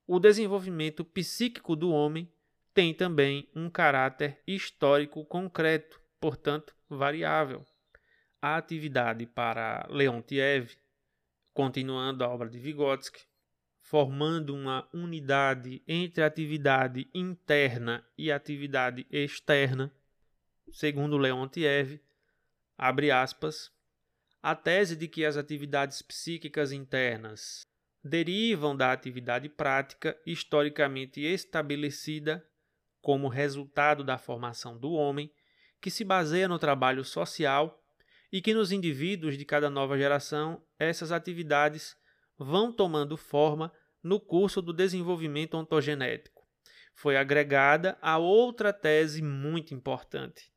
o 0.06 0.20
desenvolvimento 0.20 1.04
psíquico 1.04 1.76
do 1.76 1.90
homem 1.90 2.32
tem 2.74 2.94
também 2.94 3.50
um 3.56 3.70
caráter 3.70 4.40
histórico 4.46 5.26
concreto, 5.26 6.00
portanto, 6.20 6.76
variável. 6.90 7.66
A 8.42 8.58
atividade 8.58 9.26
para 9.26 9.88
Leontiev, 9.90 10.76
continuando 11.54 12.24
a 12.24 12.28
obra 12.28 12.50
de 12.50 12.60
Vygotsky, 12.60 13.22
formando 13.80 14.54
uma 14.54 14.88
unidade 14.94 15.82
entre 15.88 16.24
atividade 16.24 17.10
interna 17.14 18.06
e 18.18 18.32
atividade 18.32 19.08
externa, 19.10 19.92
segundo 20.72 21.18
Leontiev, 21.18 22.02
abre 22.78 23.12
aspas, 23.12 23.72
a 24.42 24.54
tese 24.56 24.96
de 24.96 25.08
que 25.08 25.26
as 25.26 25.38
atividades 25.38 26.02
psíquicas 26.02 26.72
internas 26.72 27.66
derivam 28.04 28.76
da 28.76 28.92
atividade 28.92 29.50
prática 29.50 30.16
historicamente 30.26 31.22
estabelecida 31.22 32.48
como 33.02 33.28
resultado 33.28 34.04
da 34.04 34.18
formação 34.18 34.78
do 34.78 34.92
homem, 34.92 35.32
que 35.82 35.90
se 35.90 36.04
baseia 36.04 36.48
no 36.48 36.60
trabalho 36.60 37.04
social 37.04 37.84
e 38.32 38.42
que 38.42 38.54
nos 38.54 38.72
indivíduos 38.72 39.38
de 39.38 39.46
cada 39.46 39.70
nova 39.70 39.98
geração 39.98 40.64
essas 40.78 41.12
atividades 41.12 41.96
vão 42.38 42.72
tomando 42.72 43.18
forma 43.18 43.72
no 44.04 44.20
curso 44.20 44.62
do 44.62 44.74
desenvolvimento 44.74 45.56
ontogenético. 45.56 46.48
Foi 46.94 47.18
agregada 47.18 47.98
a 48.02 48.18
outra 48.18 48.72
tese 48.72 49.22
muito 49.22 49.74
importante, 49.74 50.52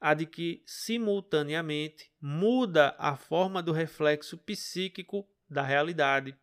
a 0.00 0.14
de 0.14 0.26
que, 0.26 0.62
simultaneamente, 0.66 2.10
muda 2.20 2.94
a 2.98 3.16
forma 3.16 3.62
do 3.62 3.72
reflexo 3.72 4.36
psíquico 4.36 5.28
da 5.48 5.62
realidade 5.62 6.36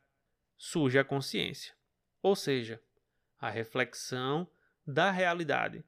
surge 0.58 0.98
a 0.98 1.04
consciência, 1.04 1.74
ou 2.22 2.36
seja, 2.36 2.82
a 3.40 3.50
reflexão 3.50 4.48
da 4.86 5.10
realidade, 5.10 5.84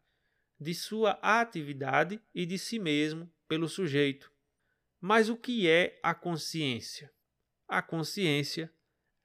de 0.59 0.73
sua 0.73 1.11
atividade 1.21 2.19
e 2.33 2.45
de 2.45 2.57
si 2.57 2.79
mesmo 2.79 3.31
pelo 3.47 3.69
sujeito. 3.69 4.31
Mas 4.99 5.29
o 5.29 5.37
que 5.37 5.67
é 5.67 5.99
a 6.01 6.15
consciência? 6.15 7.11
A 7.67 7.81
consciência 7.81 8.73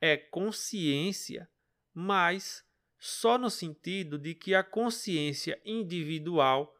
é 0.00 0.16
consciência, 0.16 1.48
mas 1.94 2.64
só 2.98 3.38
no 3.38 3.48
sentido 3.48 4.18
de 4.18 4.34
que 4.34 4.54
a 4.54 4.62
consciência 4.62 5.60
individual 5.64 6.77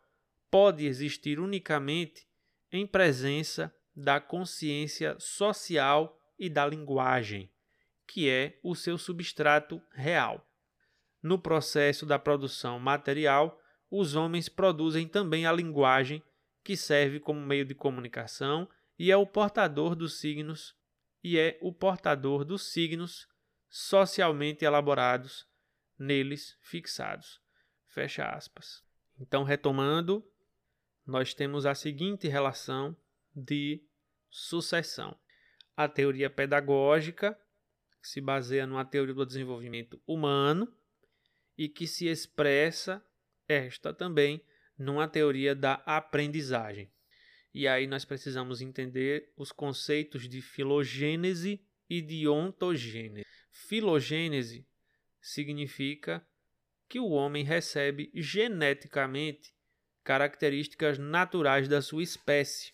pode 0.51 0.87
existir 0.87 1.39
unicamente 1.39 2.27
em 2.73 2.87
presença 2.87 3.75
da 3.95 4.21
consciência 4.21 5.17
social 5.19 6.19
e 6.39 6.49
da 6.49 6.67
linguagem 6.67 7.51
que 8.09 8.31
é 8.31 8.59
o 8.63 8.75
seu 8.75 8.97
substrato 8.97 9.81
real. 9.93 10.51
No 11.23 11.39
processo 11.39 12.07
da 12.07 12.19
produção 12.19 12.79
material, 12.81 13.61
os 13.91 14.15
homens 14.15 14.49
produzem 14.49 15.07
também 15.07 15.45
a 15.47 15.53
linguagem, 15.53 16.23
que 16.65 16.77
serve 16.77 17.21
como 17.21 17.41
meio 17.41 17.67
de 17.67 17.75
comunicação 17.75 18.69
e 18.99 19.13
é 19.13 19.17
o 19.17 19.27
portador 19.27 19.95
dos 19.95 20.19
signos 20.19 20.75
e 21.23 21.39
é 21.39 21.59
o 21.61 21.73
portador 21.73 22.45
dos 22.45 22.73
signos 22.73 23.29
socialmente 23.69 24.65
elaborados 24.65 25.47
neles 25.99 26.57
fixados. 26.63 27.41
Fecha 27.89 28.25
aspas. 28.25 28.83
Então, 29.19 29.45
retomando, 29.45 30.25
nós 31.09 31.33
temos 31.33 31.64
a 31.64 31.75
seguinte 31.75 32.29
relação 32.29 32.94
de 33.35 33.83
sucessão. 34.29 35.18
A 35.75 35.88
teoria 35.88 36.29
pedagógica 36.29 37.33
que 38.03 38.09
se 38.09 38.21
baseia 38.21 38.66
numa 38.66 38.85
teoria 38.85 39.14
do 39.14 39.25
desenvolvimento 39.25 39.99
humano 40.07 40.71
e 41.57 41.66
que 41.66 41.87
se 41.87 42.07
expressa 42.07 43.03
esta 43.49 43.94
também 43.94 44.44
numa 44.79 45.09
teoria 45.09 45.55
da 45.55 45.75
aprendizagem. 45.87 46.92
E 47.55 47.66
aí 47.66 47.87
nós 47.87 48.05
precisamos 48.05 48.61
entender 48.61 49.33
os 49.35 49.51
conceitos 49.51 50.29
de 50.29 50.42
filogênese 50.42 51.64
e 51.88 52.03
de 52.03 52.29
ontogênese. 52.29 53.27
Filogênese 53.51 54.66
significa 55.23 56.25
que 56.87 57.01
o 57.01 57.09
homem 57.09 57.44
recebe 57.44 58.11
geneticamente 58.14 59.57
características 60.09 60.99
naturais 60.99 61.68
da 61.68 61.83
sua 61.83 62.03
espécie. 62.03 62.73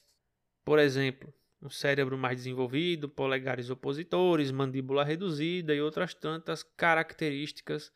Por 0.64 0.78
exemplo, 0.78 1.34
um 1.60 1.68
cérebro 1.68 2.16
mais 2.16 2.36
desenvolvido, 2.36 3.08
polegares 3.08 3.70
opositores, 3.70 4.52
mandíbula 4.52 5.02
reduzida 5.02 5.74
e 5.74 5.80
outras 5.80 6.14
tantas 6.14 6.62
características 6.62 7.92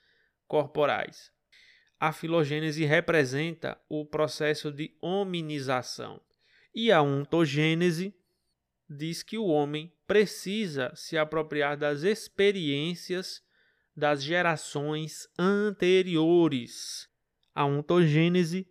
corporais. 0.49 1.31
A 2.01 2.13
filogênese 2.13 2.85
representa 2.85 3.81
o 3.89 4.05
processo 4.05 4.73
de 4.73 4.99
hominização 5.01 6.21
e 6.75 6.91
a 6.91 7.01
ontogênese 7.01 8.13
diz 8.91 9.23
que 9.23 9.39
o 9.39 9.47
homem 9.47 9.93
precisa 10.05 10.93
se 10.97 11.17
apropriar 11.17 11.77
das 11.77 12.03
experiências 12.03 13.41
das 13.97 14.21
gerações 14.21 15.29
anteriores. 15.39 17.09
A 17.55 17.65
ontogênese 17.65 18.69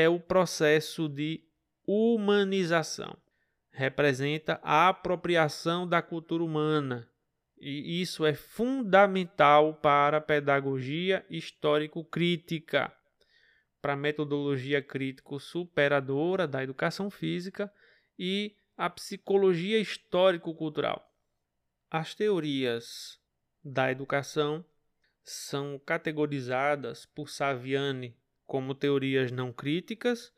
é 0.00 0.08
o 0.08 0.18
processo 0.18 1.08
de 1.08 1.44
humanização. 1.86 3.16
Representa 3.70 4.58
a 4.62 4.88
apropriação 4.88 5.86
da 5.86 6.00
cultura 6.00 6.42
humana. 6.42 7.08
E 7.60 8.00
isso 8.00 8.24
é 8.24 8.32
fundamental 8.32 9.74
para 9.74 10.16
a 10.16 10.20
pedagogia 10.20 11.24
histórico-crítica, 11.28 12.90
para 13.82 13.92
a 13.92 13.96
metodologia 13.96 14.82
crítico-superadora 14.82 16.46
da 16.46 16.62
educação 16.62 17.10
física 17.10 17.70
e 18.18 18.56
a 18.76 18.88
psicologia 18.88 19.78
histórico-cultural. 19.78 21.06
As 21.90 22.14
teorias 22.14 23.20
da 23.62 23.92
educação 23.92 24.64
são 25.22 25.78
categorizadas 25.78 27.04
por 27.04 27.28
Saviani 27.28 28.16
como 28.50 28.74
teorias 28.74 29.30
não 29.30 29.52
críticas, 29.52 30.32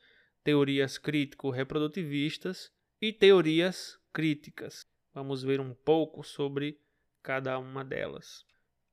teorias 0.44 0.98
crítico-reprodutivistas 0.98 2.70
e 3.00 3.10
teorias 3.10 3.98
críticas. 4.12 4.86
Vamos 5.14 5.42
ver 5.42 5.62
um 5.62 5.72
pouco 5.72 6.22
sobre 6.22 6.78
cada 7.22 7.58
uma 7.58 7.82
delas. 7.82 8.44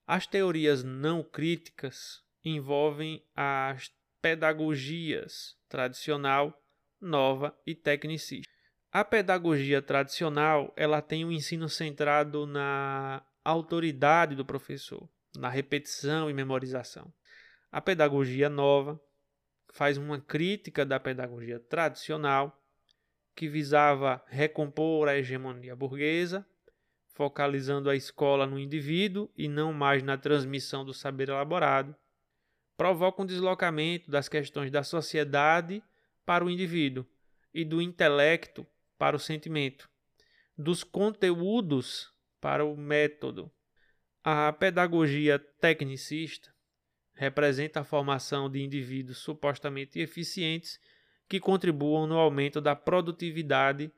As 0.08 0.26
teorias 0.26 0.86
não 0.86 1.22
críticas 1.22 2.24
envolvem 2.46 3.22
as 3.36 3.92
pedagogias 4.22 5.58
tradicional, 5.68 6.58
nova 7.02 7.54
e 7.68 7.76
tecnicista. 7.76 8.50
A 8.90 9.04
pedagogia 9.04 9.82
tradicional, 9.82 10.74
ela 10.78 11.02
tem 11.02 11.26
um 11.26 11.32
ensino 11.34 11.68
centrado 11.68 12.48
na 12.48 13.22
autoridade 13.44 14.34
do 14.34 14.46
professor, 14.46 15.10
na 15.36 15.50
repetição 15.50 16.30
e 16.30 16.34
memorização. 16.34 17.14
A 17.70 17.82
pedagogia 17.82 18.50
nova 18.50 18.98
faz 19.72 19.98
uma 19.98 20.20
crítica 20.20 20.86
da 20.86 21.00
pedagogia 21.00 21.60
tradicional, 21.60 22.62
que 23.36 23.48
visava 23.48 24.24
recompor 24.28 25.08
a 25.08 25.18
hegemonia 25.18 25.76
burguesa 25.76 26.46
focalizando 27.20 27.90
a 27.90 27.98
escola 27.98 28.48
no 28.48 28.58
indivíduo 28.58 29.30
e 29.36 29.50
não 29.50 29.74
mais 29.74 30.02
na 30.02 30.18
transmissão 30.18 30.86
do 30.86 30.94
saber 30.94 31.28
elaborado, 31.28 31.94
provoca 32.78 33.22
um 33.22 33.26
deslocamento 33.26 34.10
das 34.10 34.30
questões 34.30 34.72
da 34.72 34.84
sociedade 34.84 35.84
para 36.26 36.46
o 36.46 36.50
indivíduo 36.50 37.06
e 37.54 37.66
do 37.66 37.82
intelecto 37.82 38.66
para 38.98 39.18
o 39.18 39.20
sentimento, 39.20 39.90
dos 40.58 40.82
conteúdos 40.82 42.10
para 42.40 42.64
o 42.64 42.78
método. 42.78 43.52
A 44.24 44.54
pedagogia 44.54 45.38
tecnicista 45.38 46.56
representa 47.20 47.82
a 47.82 47.84
formação 47.84 48.50
de 48.50 48.62
indivíduos 48.62 49.18
supostamente 49.18 50.00
eficientes 50.00 50.80
que 51.28 51.40
contribuam 51.40 52.08
no 52.08 52.18
aumento 52.18 52.60
da 52.62 52.76
produtividade 52.76 53.92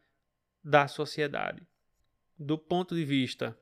da 0.63 0.87
sociedade 0.87 1.65
do 2.41 2.57
ponto 2.57 2.95
de 2.95 3.05
vista 3.05 3.55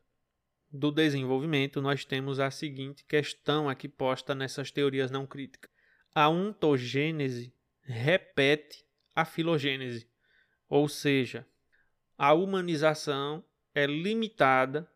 do 0.72 0.90
desenvolvimento, 0.90 1.82
nós 1.82 2.06
temos 2.06 2.40
a 2.40 2.50
seguinte 2.50 3.04
questão 3.04 3.68
aqui 3.68 3.90
posta 3.90 4.34
nessas 4.34 4.72
teorias 4.72 5.12
não 5.12 5.28
críticas. 5.28 5.70
A 6.16 6.30
ontogênese 6.30 7.54
repete 7.82 8.86
a 9.14 9.26
filogênese, 9.26 10.10
ou 10.70 10.88
seja, 10.88 11.46
a 12.18 12.34
humanização 12.34 13.44
é 13.76 13.86
limitada 13.86 14.90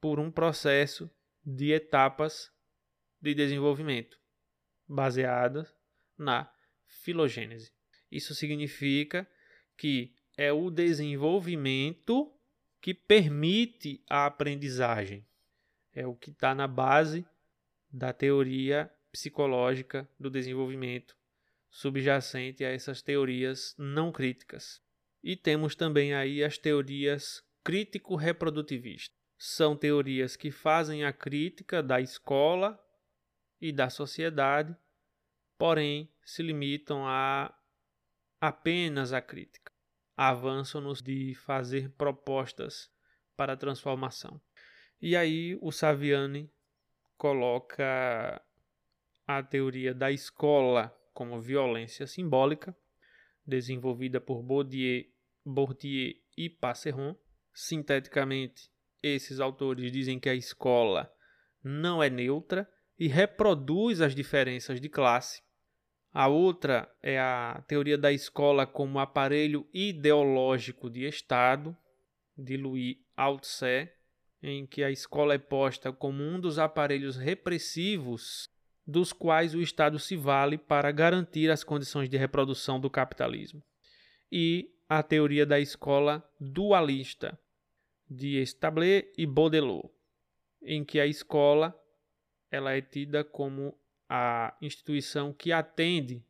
por 0.00 0.20
um 0.20 0.30
processo 0.30 1.10
de 1.42 1.72
etapas 1.72 2.52
de 3.20 3.34
desenvolvimento 3.34 4.18
baseadas 4.86 5.74
na 6.16 6.50
filogênese. 6.86 7.72
Isso 8.10 8.34
significa 8.34 9.28
que 9.76 10.14
é 10.36 10.52
o 10.52 10.70
desenvolvimento 10.70 12.32
que 12.80 12.94
permite 12.94 14.02
a 14.08 14.26
aprendizagem. 14.26 15.26
É 15.92 16.06
o 16.06 16.14
que 16.14 16.30
está 16.30 16.54
na 16.54 16.66
base 16.66 17.26
da 17.90 18.12
teoria 18.12 18.90
psicológica 19.10 20.08
do 20.18 20.30
desenvolvimento 20.30 21.16
subjacente 21.70 22.64
a 22.64 22.70
essas 22.70 23.02
teorias 23.02 23.74
não 23.78 24.12
críticas. 24.12 24.80
E 25.22 25.36
temos 25.36 25.74
também 25.74 26.14
aí 26.14 26.42
as 26.42 26.56
teorias 26.56 27.42
crítico-reprodutivistas. 27.64 29.16
São 29.36 29.76
teorias 29.76 30.36
que 30.36 30.50
fazem 30.50 31.04
a 31.04 31.12
crítica 31.12 31.82
da 31.82 32.00
escola 32.00 32.78
e 33.60 33.72
da 33.72 33.90
sociedade, 33.90 34.76
porém 35.56 36.12
se 36.24 36.42
limitam 36.42 37.06
a 37.06 37.54
apenas 38.40 39.12
a 39.12 39.20
crítica 39.20 39.72
avançam-nos 40.18 41.00
de 41.00 41.32
fazer 41.36 41.90
propostas 41.90 42.90
para 43.36 43.52
a 43.52 43.56
transformação. 43.56 44.40
E 45.00 45.14
aí 45.14 45.56
o 45.62 45.70
Saviani 45.70 46.50
coloca 47.16 48.42
a 49.24 49.42
teoria 49.44 49.94
da 49.94 50.10
escola 50.10 50.92
como 51.14 51.40
violência 51.40 52.04
simbólica, 52.04 52.76
desenvolvida 53.46 54.20
por 54.20 54.42
Bourdieu, 54.42 55.04
Bourdieu 55.46 56.14
e 56.36 56.50
Passeron. 56.50 57.16
Sinteticamente, 57.54 58.68
esses 59.00 59.38
autores 59.38 59.92
dizem 59.92 60.18
que 60.18 60.28
a 60.28 60.34
escola 60.34 61.12
não 61.62 62.02
é 62.02 62.10
neutra 62.10 62.68
e 62.98 63.06
reproduz 63.06 64.00
as 64.00 64.14
diferenças 64.14 64.80
de 64.80 64.88
classe 64.88 65.42
a 66.12 66.26
outra 66.26 66.90
é 67.02 67.18
a 67.18 67.62
teoria 67.68 67.98
da 67.98 68.12
escola 68.12 68.66
como 68.66 68.98
aparelho 68.98 69.66
ideológico 69.72 70.88
de 70.88 71.04
Estado, 71.04 71.76
de 72.36 72.56
Louis 72.56 72.96
Althusser, 73.16 73.94
em 74.42 74.66
que 74.66 74.82
a 74.82 74.90
escola 74.90 75.34
é 75.34 75.38
posta 75.38 75.92
como 75.92 76.22
um 76.22 76.40
dos 76.40 76.58
aparelhos 76.58 77.16
repressivos 77.16 78.48
dos 78.86 79.12
quais 79.12 79.54
o 79.54 79.60
Estado 79.60 79.98
se 79.98 80.16
vale 80.16 80.56
para 80.56 80.90
garantir 80.90 81.50
as 81.50 81.62
condições 81.62 82.08
de 82.08 82.16
reprodução 82.16 82.80
do 82.80 82.88
capitalismo. 82.88 83.62
E 84.32 84.70
a 84.88 85.02
teoria 85.02 85.44
da 85.44 85.60
escola 85.60 86.26
dualista, 86.40 87.38
de 88.10 88.40
Establet 88.40 89.12
e 89.18 89.26
Baudelot, 89.26 89.90
em 90.62 90.82
que 90.82 90.98
a 90.98 91.06
escola 91.06 91.78
ela 92.50 92.72
é 92.72 92.80
tida 92.80 93.22
como 93.22 93.78
a 94.08 94.56
instituição 94.60 95.32
que 95.32 95.52
atende 95.52 96.24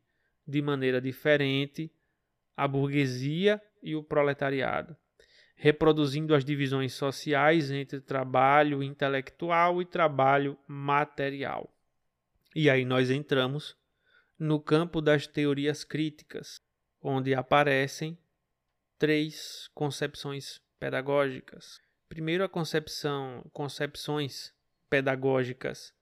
de 0.45 0.61
maneira 0.61 0.99
diferente 0.99 1.91
a 2.57 2.67
burguesia 2.67 3.61
e 3.81 3.95
o 3.95 4.03
proletariado, 4.03 4.95
reproduzindo 5.55 6.35
as 6.35 6.43
divisões 6.43 6.93
sociais 6.93 7.71
entre 7.71 8.01
trabalho 8.01 8.83
intelectual 8.83 9.81
e 9.81 9.85
trabalho 9.85 10.57
material. 10.67 11.73
E 12.53 12.69
aí 12.69 12.83
nós 12.83 13.09
entramos 13.09 13.77
no 14.37 14.59
campo 14.59 14.99
das 15.01 15.25
teorias 15.25 15.85
críticas, 15.85 16.61
onde 17.01 17.33
aparecem 17.33 18.17
três 18.97 19.69
concepções 19.73 20.61
pedagógicas. 20.77 21.79
Primeiro, 22.09 22.43
a 22.43 22.49
concepção, 22.49 23.45
concepções 23.53 24.53
pedagógicas 24.89 25.93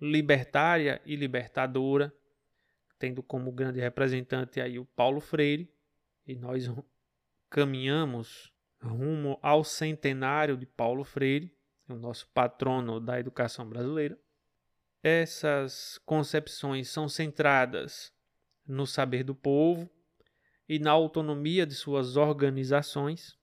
libertária 0.00 1.00
e 1.04 1.16
libertadora, 1.16 2.12
tendo 2.98 3.22
como 3.22 3.52
grande 3.52 3.80
representante 3.80 4.60
aí 4.60 4.78
o 4.78 4.84
Paulo 4.84 5.20
Freire, 5.20 5.72
e 6.26 6.34
nós 6.34 6.70
caminhamos 7.50 8.52
rumo 8.82 9.38
ao 9.42 9.64
centenário 9.64 10.56
de 10.56 10.66
Paulo 10.66 11.04
Freire, 11.04 11.56
o 11.88 11.94
nosso 11.94 12.28
patrono 12.28 13.00
da 13.00 13.18
educação 13.18 13.68
brasileira. 13.68 14.18
Essas 15.02 15.98
concepções 16.04 16.88
são 16.88 17.08
centradas 17.08 18.12
no 18.66 18.86
saber 18.86 19.22
do 19.24 19.34
povo 19.34 19.88
e 20.68 20.78
na 20.78 20.90
autonomia 20.90 21.64
de 21.64 21.74
suas 21.74 22.16
organizações, 22.16 23.38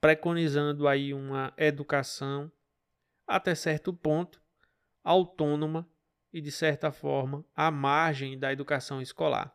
preconizando 0.00 0.86
aí 0.86 1.12
uma 1.12 1.52
educação 1.56 2.52
até 3.26 3.54
certo 3.54 3.92
ponto 3.92 4.41
autônoma 5.02 5.88
e, 6.32 6.40
de 6.40 6.50
certa 6.50 6.90
forma, 6.90 7.44
à 7.54 7.70
margem 7.70 8.38
da 8.38 8.52
educação 8.52 9.00
escolar. 9.00 9.54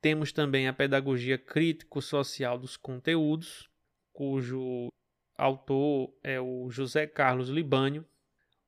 Temos 0.00 0.32
também 0.32 0.68
a 0.68 0.72
pedagogia 0.72 1.38
crítico-social 1.38 2.58
dos 2.58 2.76
conteúdos, 2.76 3.70
cujo 4.12 4.88
autor 5.36 6.14
é 6.22 6.40
o 6.40 6.68
José 6.70 7.06
Carlos 7.06 7.48
Libânio, 7.48 8.06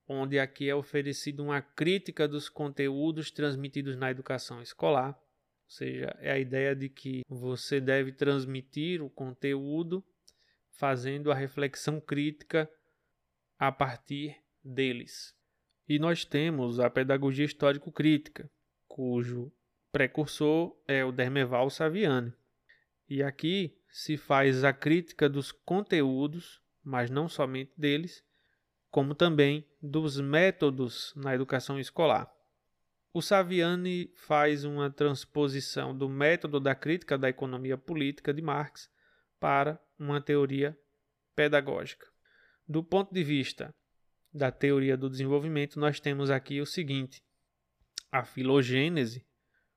onde 0.08 0.38
aqui 0.38 0.70
é 0.70 0.74
oferecida 0.74 1.42
uma 1.42 1.60
crítica 1.60 2.26
dos 2.26 2.48
conteúdos 2.48 3.30
transmitidos 3.30 3.96
na 3.96 4.10
educação 4.10 4.62
escolar, 4.62 5.10
ou 5.10 5.70
seja, 5.70 6.16
é 6.20 6.30
a 6.30 6.38
ideia 6.38 6.74
de 6.76 6.88
que 6.88 7.22
você 7.28 7.80
deve 7.80 8.12
transmitir 8.12 9.02
o 9.02 9.10
conteúdo 9.10 10.02
fazendo 10.70 11.32
a 11.32 11.34
reflexão 11.34 12.00
crítica 12.00 12.70
a 13.58 13.72
partir 13.72 14.36
deles. 14.62 15.35
E 15.88 15.98
nós 15.98 16.24
temos 16.24 16.80
a 16.80 16.90
pedagogia 16.90 17.44
histórico-crítica, 17.44 18.50
cujo 18.88 19.52
precursor 19.92 20.76
é 20.86 21.04
o 21.04 21.12
Dermeval 21.12 21.70
Saviani. 21.70 22.32
E 23.08 23.22
aqui 23.22 23.78
se 23.88 24.16
faz 24.16 24.64
a 24.64 24.72
crítica 24.72 25.28
dos 25.28 25.52
conteúdos, 25.52 26.60
mas 26.82 27.08
não 27.08 27.28
somente 27.28 27.72
deles, 27.76 28.24
como 28.90 29.14
também 29.14 29.64
dos 29.80 30.20
métodos 30.20 31.12
na 31.14 31.34
educação 31.34 31.78
escolar. 31.78 32.32
O 33.12 33.22
Saviani 33.22 34.12
faz 34.14 34.64
uma 34.64 34.90
transposição 34.90 35.96
do 35.96 36.08
método 36.08 36.58
da 36.58 36.74
crítica 36.74 37.16
da 37.16 37.28
economia 37.28 37.78
política 37.78 38.34
de 38.34 38.42
Marx 38.42 38.90
para 39.38 39.80
uma 39.98 40.20
teoria 40.20 40.76
pedagógica. 41.34 42.06
Do 42.68 42.82
ponto 42.82 43.14
de 43.14 43.22
vista 43.22 43.74
da 44.36 44.52
teoria 44.52 44.96
do 44.96 45.10
desenvolvimento, 45.10 45.80
nós 45.80 45.98
temos 45.98 46.30
aqui 46.30 46.60
o 46.60 46.66
seguinte: 46.66 47.22
a 48.12 48.24
filogênese 48.24 49.26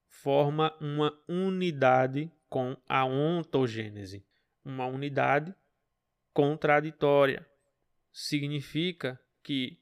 forma 0.10 0.76
uma 0.82 1.18
unidade 1.28 2.32
com 2.50 2.76
a 2.88 3.06
ontogênese, 3.06 4.26
uma 4.64 4.86
unidade 4.86 5.56
contraditória. 6.34 7.48
Significa 8.12 9.20
que 9.44 9.80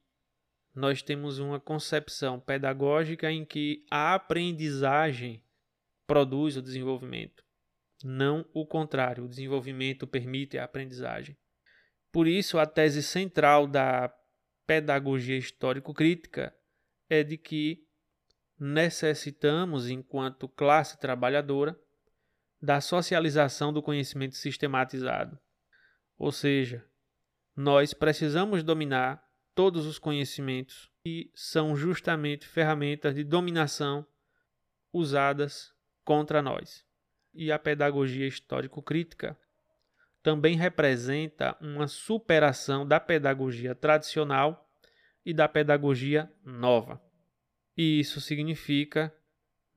nós 0.75 1.01
temos 1.01 1.39
uma 1.39 1.59
concepção 1.59 2.39
pedagógica 2.39 3.31
em 3.31 3.43
que 3.43 3.85
a 3.89 4.13
aprendizagem 4.13 5.43
produz 6.05 6.55
o 6.55 6.61
desenvolvimento, 6.61 7.43
não 8.03 8.45
o 8.53 8.65
contrário, 8.65 9.25
o 9.25 9.29
desenvolvimento 9.29 10.05
permite 10.05 10.57
a 10.57 10.63
aprendizagem. 10.63 11.35
Por 12.11 12.27
isso, 12.27 12.59
a 12.59 12.65
tese 12.65 13.01
central 13.01 13.65
da 13.67 14.13
pedagogia 14.67 15.37
histórico-crítica 15.37 16.53
é 17.09 17.23
de 17.23 17.37
que 17.37 17.87
necessitamos, 18.59 19.89
enquanto 19.89 20.49
classe 20.49 20.99
trabalhadora, 20.99 21.79
da 22.61 22.81
socialização 22.81 23.71
do 23.71 23.81
conhecimento 23.81 24.35
sistematizado. 24.35 25.39
Ou 26.17 26.31
seja, 26.31 26.85
nós 27.55 27.93
precisamos 27.93 28.61
dominar 28.61 29.23
todos 29.55 29.85
os 29.85 29.97
conhecimentos 29.97 30.91
que 31.03 31.31
são 31.33 31.75
justamente 31.75 32.45
ferramentas 32.45 33.15
de 33.15 33.23
dominação 33.23 34.05
usadas 34.91 35.73
contra 36.03 36.41
nós. 36.41 36.85
E 37.33 37.51
a 37.51 37.59
pedagogia 37.59 38.27
histórico-crítica 38.27 39.37
também 40.21 40.55
representa 40.55 41.55
uma 41.61 41.87
superação 41.87 42.85
da 42.85 42.99
pedagogia 42.99 43.73
tradicional 43.73 44.69
e 45.25 45.33
da 45.33 45.47
pedagogia 45.47 46.31
nova. 46.43 47.01
E 47.75 47.99
isso 47.99 48.19
significa 48.19 49.13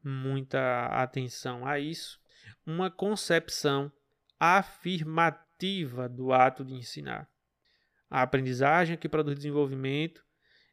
muita 0.03 0.87
atenção 0.87 1.67
a 1.67 1.79
isso, 1.79 2.21
uma 2.67 2.91
concepção 2.91 3.93
afirmativa 4.39 6.09
do 6.09 6.33
ato 6.33 6.65
de 6.65 6.75
ensinar. 6.75 7.29
A 8.09 8.23
aprendizagem 8.23 8.97
que 8.97 9.09
produz 9.09 9.37
desenvolvimento, 9.37 10.25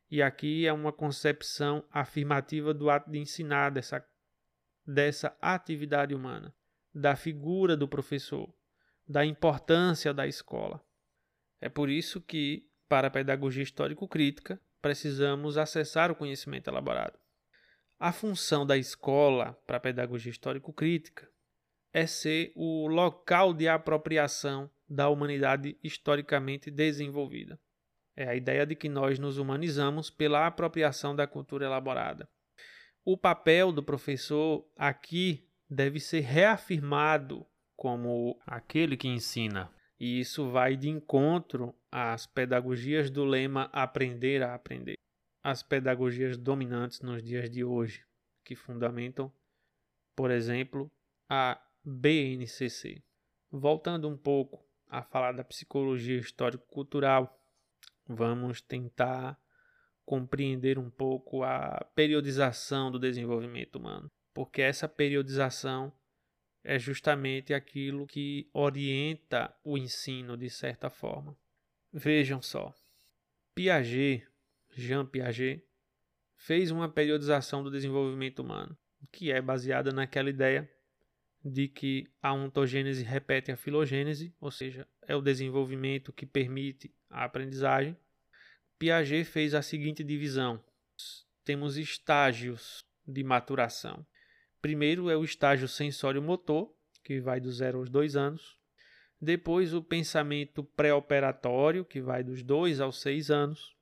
e 0.10 0.21
aqui 0.21 0.65
é 0.65 0.71
uma 0.71 0.93
concepção 0.93 1.84
afirmativa 1.91 2.73
do 2.73 2.89
ato 2.89 3.12
de 3.12 3.19
ensinar, 3.19 3.71
dessa, 3.71 4.03
dessa 4.86 5.38
atividade 5.41 6.15
humana, 6.15 6.56
da 6.93 7.15
figura 7.15 7.75
do 7.75 7.88
professor, 7.88 8.51
da 9.08 9.26
importância 9.26 10.13
da 10.13 10.28
escola. 10.28 10.84
É 11.62 11.70
por 11.70 11.89
isso 11.89 12.22
que, 12.22 12.67
para 12.89 13.08
a 13.08 13.12
pedagogia 13.12 13.63
histórico-crítica, 13.63 14.62
precisamos 14.82 15.58
acessar 15.58 16.12
o 16.12 16.15
conhecimento 16.15 16.70
elaborado. 16.70 17.17
A 18.00 18.12
função 18.12 18.65
da 18.65 18.78
escola 18.78 19.54
para 19.65 19.78
a 19.78 19.80
pedagogia 19.80 20.32
histórico-crítica 20.32 21.28
é 21.91 22.06
ser 22.06 22.52
o 22.56 22.88
local 22.88 23.54
de 23.54 23.67
apropriação 23.67 24.70
da 24.88 25.10
humanidade 25.10 25.78
historicamente 25.84 26.70
desenvolvida. 26.70 27.60
É 28.15 28.28
a 28.28 28.36
ideia 28.36 28.65
de 28.65 28.76
que 28.76 28.89
nós 28.89 29.17
nos 29.17 29.38
humanizamos 29.38 30.10
pela 30.10 30.46
apropriação 30.46 31.15
da 31.15 31.26
cultura 31.26 31.65
elaborada. 31.65 32.30
O 33.04 33.17
papel 33.17 33.72
do 33.72 33.82
professor 33.82 34.67
aqui 34.76 35.48
deve 35.70 36.00
ser 36.00 36.22
reafirmado 36.22 37.46
como 37.77 38.41
aquele 38.45 38.97
que 38.97 39.07
ensina. 39.07 39.71
E 39.99 40.19
isso 40.19 40.49
vai 40.49 40.75
de 40.75 40.89
encontro 40.89 41.73
às 41.91 42.25
pedagogias 42.25 43.09
do 43.09 43.23
lema 43.23 43.69
aprender 43.71 44.43
a 44.43 44.53
aprender. 44.55 44.95
As 45.43 45.63
pedagogias 45.63 46.37
dominantes 46.37 47.01
nos 47.01 47.23
dias 47.23 47.49
de 47.49 47.63
hoje, 47.63 48.03
que 48.43 48.55
fundamentam, 48.55 49.31
por 50.15 50.31
exemplo, 50.31 50.91
a 51.29 51.61
BNCC. 51.83 53.01
Voltando 53.49 54.09
um 54.09 54.17
pouco 54.17 54.65
a 54.89 55.01
falar 55.03 55.33
da 55.33 55.43
psicologia 55.43 56.19
histórico-cultural, 56.19 57.39
vamos 58.07 58.61
tentar 58.61 59.39
compreender 60.05 60.79
um 60.79 60.89
pouco 60.89 61.43
a 61.43 61.85
periodização 61.93 62.89
do 62.89 62.99
desenvolvimento 62.99 63.75
humano, 63.77 64.09
porque 64.33 64.61
essa 64.61 64.87
periodização 64.87 65.91
é 66.67 66.77
justamente 66.77 67.53
aquilo 67.53 68.06
que 68.06 68.49
orienta 68.51 69.56
o 69.63 69.77
ensino 69.77 70.36
de 70.36 70.49
certa 70.49 70.89
forma. 70.89 71.34
Vejam 71.93 72.41
só, 72.41 72.75
Piaget, 73.56 74.27
Jean 74.75 75.06
Piaget, 75.06 75.63
fez 76.36 76.69
uma 76.69 76.89
periodização 76.89 77.63
do 77.63 77.71
desenvolvimento 77.71 78.39
humano, 78.39 78.77
que 79.13 79.32
é 79.32 79.41
baseada 79.41 79.93
naquela 79.93 80.30
ideia 80.30 80.69
de 81.41 81.69
que 81.69 82.06
a 82.21 82.34
ontogênese 82.34 83.01
repete 83.01 83.49
a 83.49 83.56
filogênese, 83.56 84.36
ou 84.38 84.51
seja, 84.51 84.86
é 85.03 85.15
o 85.15 85.21
desenvolvimento 85.21 86.12
que 86.12 86.25
permite 86.25 86.93
a 87.10 87.23
aprendizagem. 87.23 87.95
Piaget 88.77 89.23
fez 89.23 89.53
a 89.53 89.62
seguinte 89.62 90.03
divisão: 90.03 90.62
temos 91.45 91.77
estágios 91.77 92.84
de 93.08 93.23
maturação. 93.23 94.06
Primeiro 94.67 95.10
é 95.10 95.15
o 95.15 95.23
estágio 95.23 95.65
sensório-motor, 95.65 96.69
que 97.01 97.21
vai 97.21 97.39
do 97.39 97.49
0 97.49 97.77
aos 97.77 97.89
2 97.89 98.17
anos. 98.17 98.60
Depois, 99.17 99.73
o 99.73 99.82
pensamento 99.82 100.62
pré-operatório, 100.62 101.86
que 101.86 102.01
vai 102.01 102.21
dos 102.21 102.43
2 102.43 102.82
aos 102.82 102.99
6 102.99 103.32
anos. 103.32 103.77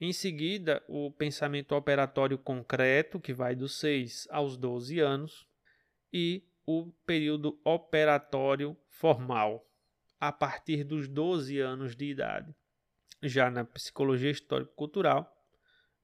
Em 0.00 0.12
seguida, 0.12 0.82
o 0.88 1.12
pensamento 1.12 1.76
operatório 1.76 2.36
concreto, 2.36 3.20
que 3.20 3.32
vai 3.32 3.54
dos 3.54 3.78
6 3.78 4.26
aos 4.28 4.56
12 4.56 4.98
anos. 4.98 5.46
E 6.12 6.42
o 6.66 6.90
período 7.06 7.60
operatório 7.64 8.76
formal, 8.88 9.64
a 10.18 10.32
partir 10.32 10.82
dos 10.82 11.06
12 11.06 11.60
anos 11.60 11.94
de 11.94 12.06
idade. 12.06 12.52
Já 13.22 13.48
na 13.48 13.64
psicologia 13.64 14.32
histórico-cultural, 14.32 15.32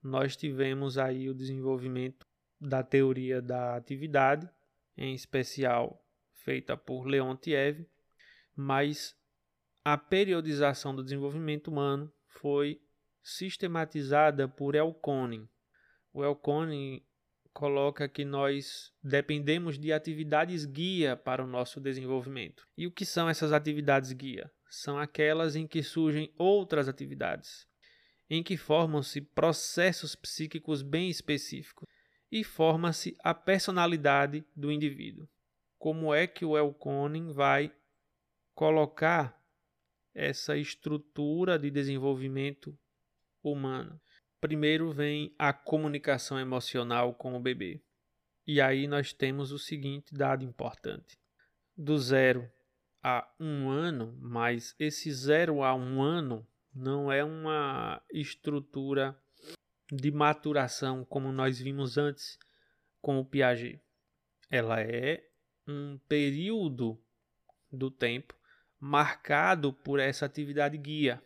nós 0.01 0.37
tivemos 0.37 0.97
aí 0.97 1.29
o 1.29 1.35
desenvolvimento 1.35 2.25
da 2.63 2.83
teoria 2.83 3.43
da 3.43 3.77
atividade, 3.77 4.49
em 4.97 5.15
especial 5.15 6.01
feita 6.45 6.77
por 6.77 7.07
Leontiev, 7.07 7.85
mas 8.55 9.17
a 9.85 9.99
periodização 9.99 10.95
do 10.95 11.03
desenvolvimento 11.03 11.69
humano 11.69 12.13
foi 12.27 12.81
sistematizada 13.23 14.47
por 14.47 14.75
Elkonin. 14.77 15.49
O 16.13 16.25
Elkonin 16.25 17.05
coloca 17.53 18.09
que 18.09 18.25
nós 18.25 18.93
dependemos 19.03 19.79
de 19.79 19.93
atividades 19.93 20.65
guia 20.65 21.17
para 21.17 21.45
o 21.45 21.47
nosso 21.47 21.81
desenvolvimento. 21.81 22.67
E 22.77 22.87
o 22.87 22.93
que 22.93 23.05
são 23.05 23.29
essas 23.29 23.53
atividades 23.53 24.13
guia? 24.13 24.51
São 24.71 24.99
aquelas 24.99 25.57
em 25.57 25.67
que 25.67 25.83
surgem 25.83 26.33
outras 26.39 26.89
atividades, 26.89 27.67
em 28.31 28.43
que 28.43 28.57
formam-se 28.57 29.21
processos 29.21 30.15
psíquicos 30.15 30.83
bem 30.83 31.11
específicos 31.11 31.87
e 32.33 32.43
forma-se 32.43 33.15
a 33.23 33.35
personalidade 33.35 34.43
do 34.57 34.73
indivíduo. 34.73 35.29
Como 35.79 36.15
é 36.15 36.27
que 36.27 36.47
o 36.47 36.57
Elkonin 36.57 37.31
vai 37.31 37.71
colocar 38.55 39.39
essa 40.15 40.57
estrutura 40.57 41.59
de 41.59 41.71
desenvolvimento 41.71 42.75
humano? 43.43 44.01
Primeiro 44.41 44.91
vem 44.91 45.35
a 45.39 45.53
comunicação 45.53 46.41
emocional 46.41 47.13
com 47.15 47.37
o 47.37 47.41
bebê. 47.41 47.83
E 48.47 48.63
aí 48.63 48.87
nós 48.87 49.13
temos 49.13 49.53
o 49.53 49.59
seguinte 49.59 50.15
dado 50.15 50.43
importante: 50.43 51.19
do 51.77 51.99
zero 51.99 52.51
a 53.03 53.29
um 53.39 53.69
ano, 53.69 54.17
mas 54.19 54.75
esse 54.79 55.13
zero 55.13 55.63
a 55.63 55.75
um 55.75 56.01
ano 56.01 56.47
não 56.75 57.13
é 57.13 57.23
uma 57.23 58.03
estrutura 58.11 59.22
de 59.95 60.11
maturação, 60.11 61.05
como 61.05 61.31
nós 61.31 61.61
vimos 61.61 61.99
antes 61.99 62.39
com 63.03 63.19
o 63.19 63.25
Piaget. 63.27 63.79
Ela 64.51 64.81
é 64.81 65.23
um 65.69 65.99
período 66.09 66.99
do 67.71 67.91
tempo 67.91 68.35
marcado 68.81 69.71
por 69.71 70.01
essa 70.01 70.25
atividade 70.25 70.79
guia. 70.79 71.23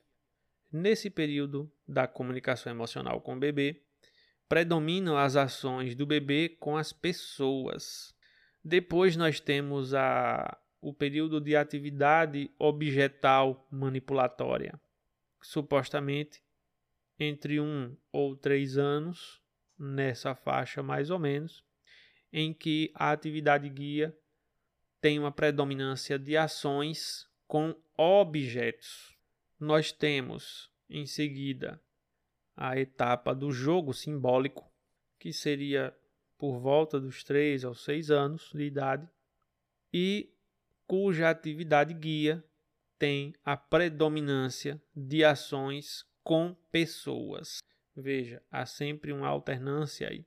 Nesse 0.72 1.08
período 1.08 1.70
da 1.86 2.08
comunicação 2.08 2.72
emocional 2.72 3.20
com 3.20 3.36
o 3.36 3.38
bebê, 3.38 3.82
predominam 4.48 5.16
as 5.16 5.36
ações 5.36 5.94
do 5.94 6.04
bebê 6.04 6.48
com 6.48 6.76
as 6.76 6.92
pessoas. 6.92 8.12
Depois 8.64 9.16
nós 9.16 9.38
temos 9.38 9.94
a, 9.94 10.58
o 10.80 10.92
período 10.92 11.40
de 11.40 11.54
atividade 11.54 12.50
objetal 12.58 13.64
manipulatória. 13.70 14.78
Supostamente 15.40 16.42
entre 17.18 17.60
um 17.60 17.96
ou 18.12 18.36
três 18.36 18.76
anos, 18.76 19.40
nessa 19.78 20.34
faixa 20.34 20.82
mais 20.82 21.10
ou 21.10 21.18
menos, 21.18 21.64
em 22.32 22.52
que 22.52 22.90
a 22.94 23.12
atividade 23.12 23.68
guia 23.68 24.16
tem 25.00 25.18
uma 25.18 25.32
predominância 25.32 26.18
de 26.18 26.36
ações 26.36 27.28
com 27.46 27.74
objetos. 27.96 29.16
Nós 29.58 29.92
temos 29.92 30.70
em 30.88 31.06
seguida 31.06 31.80
a 32.56 32.78
etapa 32.78 33.34
do 33.34 33.50
jogo 33.52 33.92
simbólico, 33.92 34.70
que 35.18 35.32
seria 35.32 35.96
por 36.38 36.58
volta 36.58 37.00
dos 37.00 37.24
3 37.24 37.64
aos 37.64 37.84
6 37.84 38.10
anos 38.10 38.50
de 38.54 38.64
idade, 38.64 39.08
e 39.92 40.32
cuja 40.86 41.30
atividade 41.30 41.94
guia 41.94 42.44
tem 42.98 43.34
a 43.44 43.56
predominância 43.56 44.80
de 44.94 45.24
ações 45.24 46.06
com 46.26 46.56
pessoas. 46.72 47.58
Veja, 47.94 48.42
há 48.50 48.66
sempre 48.66 49.12
uma 49.12 49.28
alternância 49.28 50.08
aí. 50.08 50.26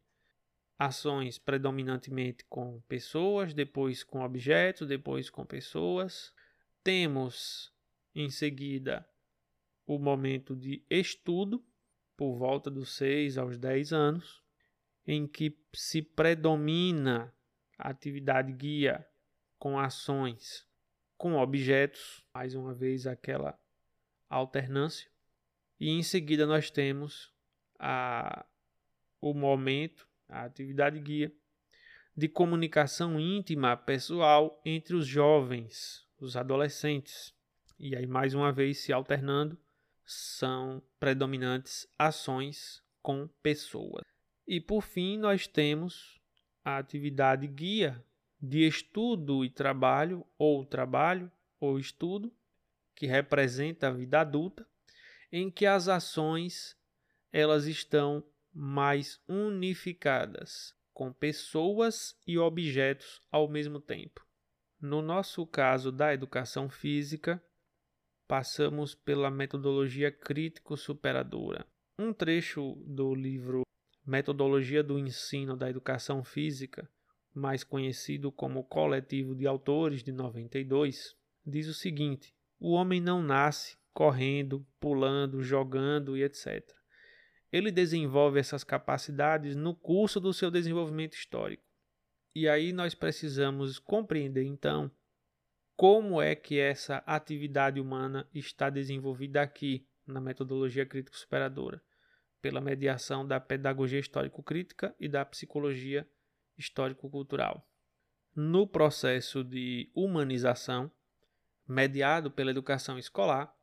Ações 0.77 1.37
predominantemente 1.37 2.45
com 2.45 2.79
pessoas, 2.87 3.53
depois 3.53 4.01
com 4.01 4.21
objetos, 4.21 4.87
depois 4.87 5.29
com 5.29 5.45
pessoas. 5.45 6.33
Temos 6.81 7.73
em 8.15 8.29
seguida 8.29 9.05
o 9.85 9.99
momento 9.99 10.55
de 10.55 10.81
estudo, 10.89 11.61
por 12.15 12.37
volta 12.37 12.71
dos 12.71 12.95
6 12.95 13.37
aos 13.37 13.57
10 13.57 13.91
anos, 13.91 14.41
em 15.05 15.27
que 15.27 15.59
se 15.73 16.01
predomina 16.01 17.35
a 17.77 17.89
atividade 17.89 18.53
guia 18.53 19.05
com 19.57 19.77
ações 19.77 20.65
com 21.17 21.35
objetos, 21.35 22.23
mais 22.33 22.55
uma 22.55 22.73
vez 22.73 23.05
aquela 23.05 23.59
alternância. 24.29 25.11
E 25.79 25.89
em 25.89 26.03
seguida 26.03 26.45
nós 26.45 26.69
temos 26.69 27.31
a, 27.79 28.45
o 29.21 29.33
momento, 29.33 30.07
a 30.27 30.43
atividade 30.43 30.99
guia 30.99 31.31
de 32.15 32.27
comunicação 32.27 33.19
íntima 33.19 33.77
pessoal 33.77 34.61
entre 34.65 34.93
os 34.93 35.07
jovens, 35.07 36.05
os 36.19 36.35
adolescentes. 36.35 37.33
E 37.79 37.95
aí 37.95 38.05
mais 38.05 38.33
uma 38.33 38.51
vez 38.51 38.79
se 38.79 38.91
alternando, 38.91 39.57
são 40.05 40.83
predominantes 40.99 41.87
ações 41.97 42.83
com 43.01 43.27
pessoas. 43.41 44.03
E 44.45 44.59
por 44.59 44.81
fim 44.81 45.17
nós 45.17 45.47
temos 45.47 46.19
a 46.65 46.77
atividade 46.77 47.47
guia 47.47 48.03
de 48.41 48.67
estudo 48.67 49.45
e 49.45 49.49
trabalho, 49.49 50.25
ou 50.37 50.65
trabalho 50.65 51.31
ou 51.59 51.79
estudo, 51.79 52.33
que 52.95 53.05
representa 53.05 53.87
a 53.87 53.91
vida 53.91 54.21
adulta, 54.21 54.67
em 55.31 55.49
que 55.49 55.65
as 55.65 55.87
ações 55.87 56.77
elas 57.31 57.65
estão 57.65 58.23
mais 58.53 59.21
unificadas, 59.27 60.73
com 60.93 61.13
pessoas 61.13 62.17
e 62.25 62.37
objetos 62.37 63.21
ao 63.31 63.47
mesmo 63.47 63.79
tempo. 63.79 64.25
No 64.81 65.01
nosso 65.01 65.45
caso 65.45 65.91
da 65.91 66.13
educação 66.13 66.69
física, 66.69 67.43
passamos 68.27 68.95
pela 68.95 69.29
metodologia 69.29 70.11
crítico-superadora. 70.11 71.65
Um 71.97 72.13
trecho 72.13 72.75
do 72.85 73.13
livro 73.13 73.63
Metodologia 74.05 74.81
do 74.81 74.97
Ensino 74.97 75.55
da 75.55 75.69
Educação 75.69 76.23
Física 76.23 76.89
mais 77.33 77.63
conhecido 77.63 78.31
como 78.31 78.63
Coletivo 78.63 79.35
de 79.35 79.47
Autores 79.47 80.03
de 80.03 80.11
92, 80.11 81.15
diz 81.45 81.67
o 81.67 81.73
seguinte: 81.73 82.33
O 82.59 82.71
homem 82.71 82.99
não 82.99 83.21
nasce 83.21 83.77
correndo, 83.99 84.65
pulando, 84.79 85.43
jogando 85.43 86.15
e 86.15 86.23
etc. 86.23 86.65
Ele 87.51 87.69
desenvolve 87.69 88.39
essas 88.39 88.63
capacidades 88.63 89.57
no 89.57 89.75
curso 89.75 90.21
do 90.21 90.31
seu 90.31 90.49
desenvolvimento 90.49 91.15
histórico. 91.15 91.65
E 92.33 92.47
aí 92.47 92.71
nós 92.71 92.95
precisamos 92.95 93.77
compreender 93.77 94.45
então 94.45 94.89
como 95.75 96.21
é 96.21 96.33
que 96.33 96.57
essa 96.57 97.03
atividade 97.05 97.77
humana 97.77 98.25
está 98.33 98.69
desenvolvida 98.69 99.41
aqui 99.41 99.85
na 100.07 100.21
metodologia 100.21 100.85
crítico 100.85 101.17
superadora, 101.17 101.81
pela 102.41 102.61
mediação 102.61 103.27
da 103.27 103.37
pedagogia 103.37 103.99
histórico-crítica 103.99 104.95
e 104.97 105.09
da 105.09 105.25
psicologia 105.25 106.09
histórico-cultural. 106.57 107.69
No 108.33 108.65
processo 108.65 109.43
de 109.43 109.91
humanização, 109.93 110.89
mediado 111.67 112.31
pela 112.31 112.51
educação 112.51 112.97
escolar, 112.97 113.58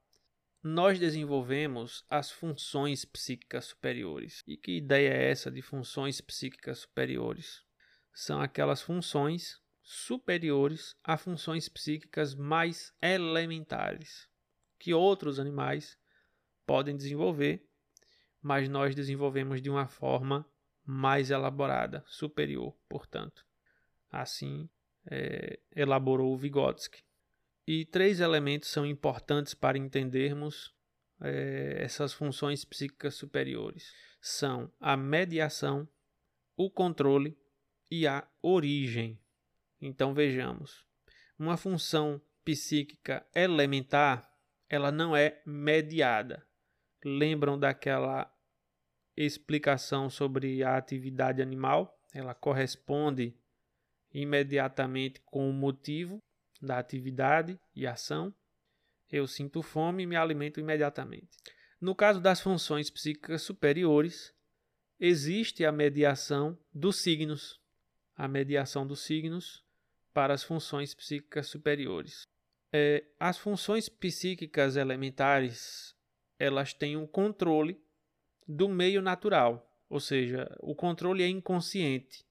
nós 0.66 0.98
desenvolvemos 0.98 2.04
as 2.10 2.32
funções 2.32 3.04
psíquicas 3.04 3.66
superiores. 3.66 4.42
E 4.48 4.56
que 4.56 4.72
ideia 4.72 5.10
é 5.10 5.30
essa 5.30 5.48
de 5.48 5.62
funções 5.62 6.20
psíquicas 6.20 6.80
superiores? 6.80 7.62
São 8.12 8.40
aquelas 8.40 8.82
funções 8.82 9.60
superiores 9.80 10.96
a 11.04 11.16
funções 11.16 11.68
psíquicas 11.68 12.34
mais 12.34 12.92
elementares 13.00 14.28
que 14.76 14.92
outros 14.92 15.38
animais 15.38 15.96
podem 16.66 16.96
desenvolver, 16.96 17.64
mas 18.42 18.68
nós 18.68 18.92
desenvolvemos 18.92 19.62
de 19.62 19.70
uma 19.70 19.86
forma 19.86 20.44
mais 20.84 21.30
elaborada, 21.30 22.02
superior, 22.08 22.76
portanto. 22.88 23.46
Assim 24.10 24.68
é, 25.08 25.60
elaborou 25.76 26.36
Vygotsky. 26.36 27.04
E 27.66 27.84
três 27.84 28.20
elementos 28.20 28.68
são 28.68 28.86
importantes 28.86 29.52
para 29.52 29.76
entendermos 29.76 30.72
é, 31.20 31.78
essas 31.80 32.12
funções 32.12 32.64
psíquicas 32.64 33.14
superiores: 33.14 33.92
são 34.20 34.72
a 34.78 34.96
mediação, 34.96 35.88
o 36.56 36.70
controle 36.70 37.36
e 37.90 38.06
a 38.06 38.26
origem. 38.40 39.20
Então 39.80 40.14
vejamos, 40.14 40.86
uma 41.38 41.56
função 41.56 42.20
psíquica 42.44 43.26
elementar, 43.34 44.32
ela 44.68 44.92
não 44.92 45.16
é 45.16 45.42
mediada. 45.44 46.46
Lembram 47.04 47.58
daquela 47.58 48.32
explicação 49.16 50.08
sobre 50.08 50.62
a 50.62 50.76
atividade 50.76 51.42
animal, 51.42 52.00
ela 52.12 52.34
corresponde 52.34 53.36
imediatamente 54.12 55.20
com 55.22 55.50
o 55.50 55.52
motivo 55.52 56.22
da 56.60 56.78
atividade 56.78 57.58
e 57.74 57.86
ação. 57.86 58.34
Eu 59.10 59.26
sinto 59.26 59.62
fome 59.62 60.02
e 60.02 60.06
me 60.06 60.16
alimento 60.16 60.58
imediatamente. 60.58 61.28
No 61.80 61.94
caso 61.94 62.20
das 62.20 62.40
funções 62.40 62.90
psíquicas 62.90 63.42
superiores, 63.42 64.34
existe 64.98 65.64
a 65.64 65.70
mediação 65.70 66.58
dos 66.72 66.96
signos, 66.96 67.60
a 68.16 68.26
mediação 68.26 68.86
dos 68.86 69.00
signos 69.00 69.64
para 70.12 70.32
as 70.32 70.42
funções 70.42 70.94
psíquicas 70.94 71.46
superiores. 71.46 72.26
É, 72.72 73.04
as 73.20 73.38
funções 73.38 73.88
psíquicas 73.88 74.76
elementares 74.76 75.94
elas 76.38 76.72
têm 76.72 76.96
um 76.96 77.06
controle 77.06 77.80
do 78.46 78.68
meio 78.68 79.02
natural, 79.02 79.66
ou 79.88 80.00
seja, 80.00 80.54
o 80.60 80.74
controle 80.74 81.22
é 81.22 81.28
inconsciente. 81.28 82.24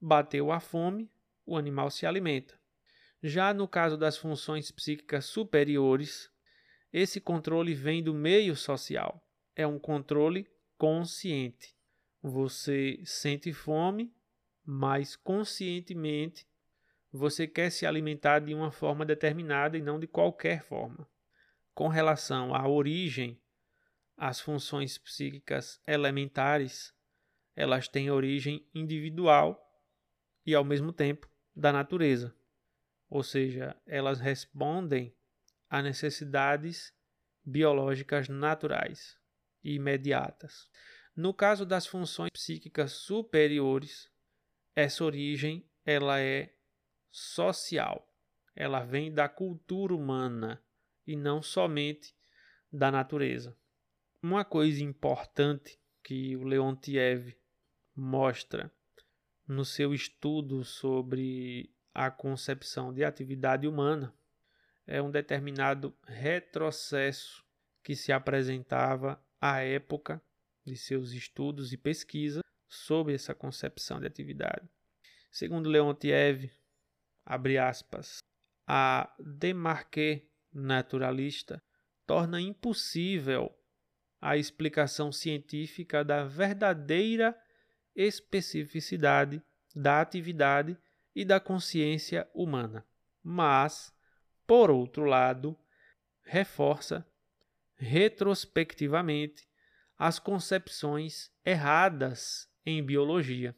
Bateu 0.00 0.50
a 0.50 0.60
fome, 0.60 1.10
o 1.44 1.56
animal 1.56 1.90
se 1.90 2.06
alimenta. 2.06 2.58
Já 3.22 3.54
no 3.54 3.68
caso 3.68 3.96
das 3.96 4.16
funções 4.16 4.72
psíquicas 4.72 5.26
superiores, 5.26 6.28
esse 6.92 7.20
controle 7.20 7.72
vem 7.72 8.02
do 8.02 8.12
meio 8.12 8.56
social. 8.56 9.24
É 9.54 9.64
um 9.66 9.78
controle 9.78 10.50
consciente. 10.76 11.76
Você 12.20 13.00
sente 13.04 13.52
fome, 13.52 14.12
mas 14.64 15.14
conscientemente 15.14 16.46
você 17.12 17.46
quer 17.46 17.70
se 17.70 17.86
alimentar 17.86 18.40
de 18.40 18.54
uma 18.54 18.72
forma 18.72 19.04
determinada 19.04 19.78
e 19.78 19.82
não 19.82 20.00
de 20.00 20.06
qualquer 20.06 20.62
forma. 20.64 21.08
Com 21.74 21.88
relação 21.88 22.54
à 22.54 22.66
origem 22.66 23.40
as 24.16 24.40
funções 24.40 24.98
psíquicas 24.98 25.80
elementares, 25.86 26.92
elas 27.54 27.86
têm 27.86 28.10
origem 28.10 28.66
individual 28.74 29.60
e 30.44 30.54
ao 30.54 30.64
mesmo 30.64 30.92
tempo 30.92 31.28
da 31.54 31.72
natureza. 31.72 32.34
Ou 33.12 33.22
seja, 33.22 33.76
elas 33.86 34.20
respondem 34.20 35.14
a 35.68 35.82
necessidades 35.82 36.94
biológicas 37.44 38.26
naturais 38.26 39.18
e 39.62 39.74
imediatas. 39.74 40.66
No 41.14 41.34
caso 41.34 41.66
das 41.66 41.86
funções 41.86 42.30
psíquicas 42.32 42.92
superiores, 42.92 44.10
essa 44.74 45.04
origem 45.04 45.68
ela 45.84 46.20
é 46.20 46.54
social. 47.10 48.10
Ela 48.56 48.82
vem 48.82 49.12
da 49.12 49.28
cultura 49.28 49.94
humana 49.94 50.64
e 51.06 51.14
não 51.14 51.42
somente 51.42 52.16
da 52.72 52.90
natureza. 52.90 53.54
Uma 54.22 54.42
coisa 54.42 54.82
importante 54.82 55.78
que 56.02 56.34
o 56.34 56.44
Leontiev 56.44 57.36
mostra 57.94 58.72
no 59.46 59.66
seu 59.66 59.92
estudo 59.92 60.64
sobre 60.64 61.70
a 61.94 62.10
concepção 62.10 62.92
de 62.92 63.04
atividade 63.04 63.66
humana 63.66 64.14
é 64.86 65.00
um 65.00 65.10
determinado 65.10 65.94
retrocesso 66.06 67.44
que 67.82 67.94
se 67.94 68.12
apresentava 68.12 69.22
à 69.40 69.60
época 69.60 70.22
de 70.64 70.76
seus 70.76 71.12
estudos 71.12 71.72
e 71.72 71.76
pesquisa 71.76 72.40
sobre 72.68 73.14
essa 73.14 73.34
concepção 73.34 74.00
de 74.00 74.06
atividade. 74.06 74.68
Segundo 75.30 75.68
Leontiev, 75.68 76.50
abre 77.24 77.58
aspas, 77.58 78.18
a 78.66 79.12
demarque 79.18 80.28
naturalista 80.52 81.62
torna 82.06 82.40
impossível 82.40 83.54
a 84.20 84.36
explicação 84.36 85.10
científica 85.10 86.04
da 86.04 86.24
verdadeira 86.24 87.36
especificidade 87.94 89.42
da 89.74 90.00
atividade 90.00 90.78
e 91.14 91.24
da 91.24 91.38
consciência 91.38 92.28
humana. 92.34 92.86
Mas, 93.22 93.94
por 94.46 94.70
outro 94.70 95.04
lado, 95.04 95.56
reforça 96.22 97.06
retrospectivamente 97.76 99.48
as 99.98 100.18
concepções 100.18 101.30
erradas 101.44 102.48
em 102.64 102.82
biologia. 102.82 103.54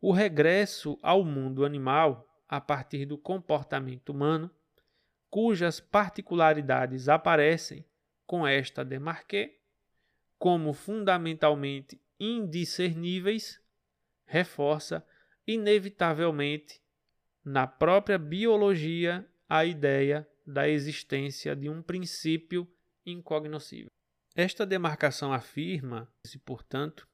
O 0.00 0.12
regresso 0.12 0.98
ao 1.02 1.24
mundo 1.24 1.64
animal 1.64 2.28
a 2.48 2.60
partir 2.60 3.06
do 3.06 3.16
comportamento 3.16 4.10
humano, 4.10 4.50
cujas 5.30 5.80
particularidades 5.80 7.08
aparecem 7.08 7.82
com 8.26 8.46
esta 8.46 8.84
demarque 8.84 9.58
como 10.38 10.72
fundamentalmente 10.74 11.98
indiscerníveis, 12.20 13.58
reforça 14.26 15.06
inevitavelmente 15.46 16.80
na 17.44 17.66
própria 17.66 18.18
biologia 18.18 19.26
a 19.48 19.64
ideia 19.64 20.28
da 20.46 20.68
existência 20.68 21.54
de 21.54 21.68
um 21.68 21.82
princípio 21.82 22.66
incognoscível. 23.04 23.90
Esta 24.34 24.64
demarcação 24.64 25.32
afirma-se, 25.32 26.38
portanto, 26.38 27.06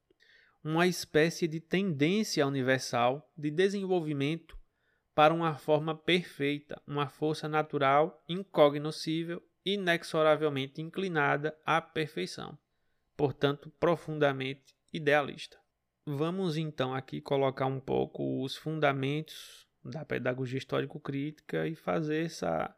uma 0.63 0.87
espécie 0.87 1.49
de 1.49 1.61
tendência 1.61 2.47
universal 2.47 3.33
de 3.37 3.51
desenvolvimento 3.51 4.57
para 5.15 5.35
uma 5.35 5.57
forma 5.57 5.97
perfeita, 5.97 6.81
uma 6.87 7.09
força 7.09 7.49
natural 7.49 8.23
incognoscível, 8.29 9.43
inexoravelmente 9.65 10.81
inclinada 10.81 11.59
à 11.65 11.81
perfeição, 11.81 12.57
portanto, 13.17 13.69
profundamente 13.81 14.77
idealista. 14.93 15.59
Vamos 16.11 16.57
então 16.57 16.95
aqui 16.95 17.21
colocar 17.21 17.67
um 17.67 17.79
pouco 17.79 18.43
os 18.43 18.57
fundamentos 18.57 19.69
da 19.85 20.07
pedagogia 20.07 20.57
histórico-crítica 20.57 21.69
e 21.69 21.75
fazer 21.75 22.25
essa 22.25 22.75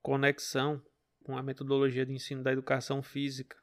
conexão 0.00 0.80
com 1.24 1.36
a 1.36 1.42
metodologia 1.42 2.06
de 2.06 2.12
ensino 2.12 2.44
da 2.44 2.52
educação 2.52 3.02
física. 3.02 3.56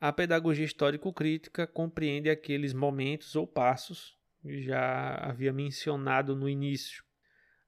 A 0.00 0.10
pedagogia 0.14 0.64
histórico-crítica 0.64 1.66
compreende 1.66 2.30
aqueles 2.30 2.72
momentos 2.72 3.36
ou 3.36 3.46
passos 3.46 4.16
que 4.40 4.62
já 4.62 5.14
havia 5.16 5.52
mencionado 5.52 6.34
no 6.34 6.48
início: 6.48 7.04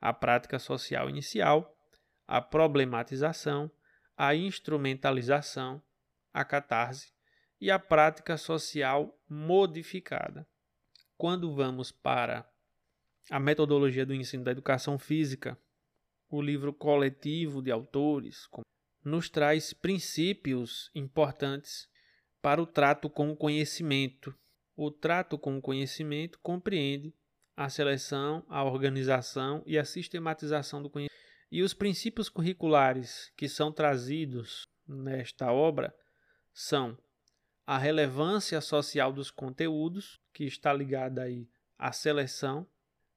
a 0.00 0.14
prática 0.14 0.58
social 0.58 1.10
inicial, 1.10 1.76
a 2.26 2.40
problematização, 2.40 3.70
a 4.16 4.34
instrumentalização, 4.34 5.82
a 6.32 6.42
catarse 6.42 7.12
e 7.60 7.70
a 7.70 7.78
prática 7.78 8.38
social 8.38 9.14
modificada. 9.28 10.48
Quando 11.16 11.54
vamos 11.54 11.92
para 11.92 12.48
a 13.30 13.38
metodologia 13.38 14.04
do 14.04 14.14
ensino 14.14 14.44
da 14.44 14.50
educação 14.50 14.98
física, 14.98 15.58
o 16.28 16.42
livro 16.42 16.72
coletivo 16.72 17.62
de 17.62 17.70
autores 17.70 18.48
nos 19.04 19.30
traz 19.30 19.72
princípios 19.72 20.90
importantes 20.94 21.88
para 22.42 22.60
o 22.60 22.66
trato 22.66 23.08
com 23.08 23.30
o 23.30 23.36
conhecimento. 23.36 24.34
O 24.76 24.90
trato 24.90 25.38
com 25.38 25.56
o 25.56 25.62
conhecimento 25.62 26.38
compreende 26.42 27.14
a 27.56 27.68
seleção, 27.68 28.44
a 28.48 28.64
organização 28.64 29.62
e 29.64 29.78
a 29.78 29.84
sistematização 29.84 30.82
do 30.82 30.90
conhecimento. 30.90 31.14
E 31.50 31.62
os 31.62 31.72
princípios 31.72 32.28
curriculares 32.28 33.32
que 33.36 33.48
são 33.48 33.70
trazidos 33.70 34.66
nesta 34.86 35.52
obra 35.52 35.94
são 36.52 36.98
a 37.66 37.78
relevância 37.78 38.60
social 38.60 39.12
dos 39.12 39.30
conteúdos, 39.30 40.20
que 40.34 40.44
está 40.44 40.72
ligada 40.72 41.22
aí 41.22 41.48
à 41.78 41.92
seleção, 41.92 42.66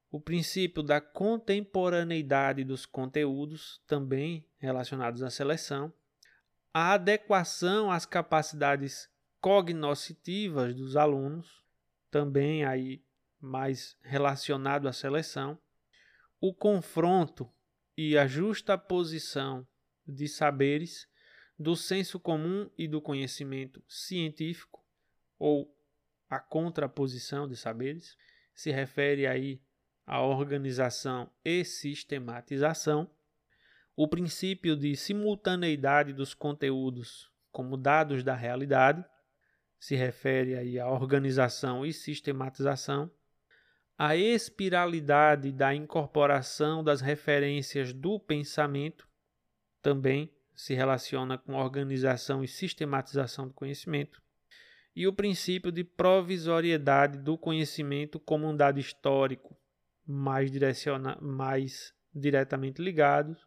o 0.10 0.22
princípio 0.22 0.82
da 0.82 1.02
contemporaneidade 1.02 2.64
dos 2.64 2.86
conteúdos, 2.86 3.82
também 3.88 4.46
relacionados 4.58 5.22
à 5.24 5.30
seleção, 5.30 5.92
a 6.74 6.94
adequação 6.94 7.92
às 7.92 8.06
capacidades 8.06 9.10
cognoscitivas 9.42 10.76
dos 10.76 10.96
alunos, 10.96 11.64
também 12.10 12.64
aí 12.64 13.04
mais 13.42 13.98
relacionado 14.02 14.88
à 14.88 14.94
seleção, 14.94 15.60
o 16.40 16.54
confronto 16.54 17.52
e 17.98 18.18
a 18.18 18.28
justa 18.28 18.78
posição 18.78 19.68
de 20.08 20.28
saberes 20.28 21.08
do 21.58 21.76
senso 21.76 22.20
comum 22.20 22.70
e 22.78 22.88
do 22.88 23.02
conhecimento 23.02 23.84
científico, 23.88 24.86
ou 25.40 25.76
a 26.30 26.40
contraposição 26.40 27.48
de 27.48 27.56
saberes, 27.56 28.18
se 28.54 28.72
refere 28.72 29.28
aí 29.28 29.62
à 30.06 30.22
organização 30.22 31.30
e 31.44 31.64
sistematização, 31.64 33.10
o 33.96 34.08
princípio 34.08 34.76
de 34.76 34.96
simultaneidade 34.96 36.14
dos 36.14 36.34
conteúdos 36.34 37.32
como 37.52 37.76
dados 37.76 38.24
da 38.24 38.36
realidade, 38.36 39.04
se 39.80 39.96
refere 39.96 40.56
aí 40.56 40.80
à 40.80 40.88
organização 40.88 41.86
e 41.86 41.92
sistematização, 41.92 43.12
a 43.98 44.16
espiralidade 44.16 45.52
da 45.52 45.74
incorporação 45.74 46.84
das 46.84 47.02
referências 47.02 47.94
do 47.94 48.20
pensamento, 48.20 49.08
também 49.82 50.32
se 50.54 50.76
relaciona 50.76 51.38
com 51.38 51.56
organização 51.56 52.44
e 52.44 52.48
sistematização 52.48 53.48
do 53.48 53.54
conhecimento, 53.54 54.22
e 54.98 55.06
o 55.06 55.14
princípio 55.14 55.72
de 55.72 55.84
provisoriedade 55.84 57.20
do 57.20 57.38
conhecimento 57.38 58.20
como 58.20 58.48
um 58.50 58.58
dado 58.58 58.80
histórico, 58.80 59.56
mais, 60.04 60.50
direciona, 60.50 61.16
mais 61.22 61.94
diretamente 62.12 62.82
ligados 62.82 63.38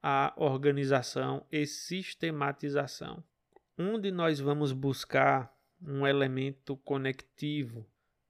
à 0.00 0.32
organização 0.36 1.44
e 1.50 1.66
sistematização. 1.66 3.20
Onde 3.76 4.12
nós 4.12 4.38
vamos 4.38 4.70
buscar 4.70 5.52
um 5.82 6.06
elemento 6.06 6.76
conectivo 6.76 7.84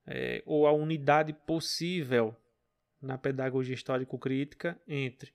é, 0.07 0.43
ou 0.47 0.67
a 0.67 0.73
unidade 0.73 1.35
possível 1.35 2.35
na 3.03 3.19
pedagogia 3.19 3.75
histórico-crítica 3.75 4.81
entre 4.89 5.31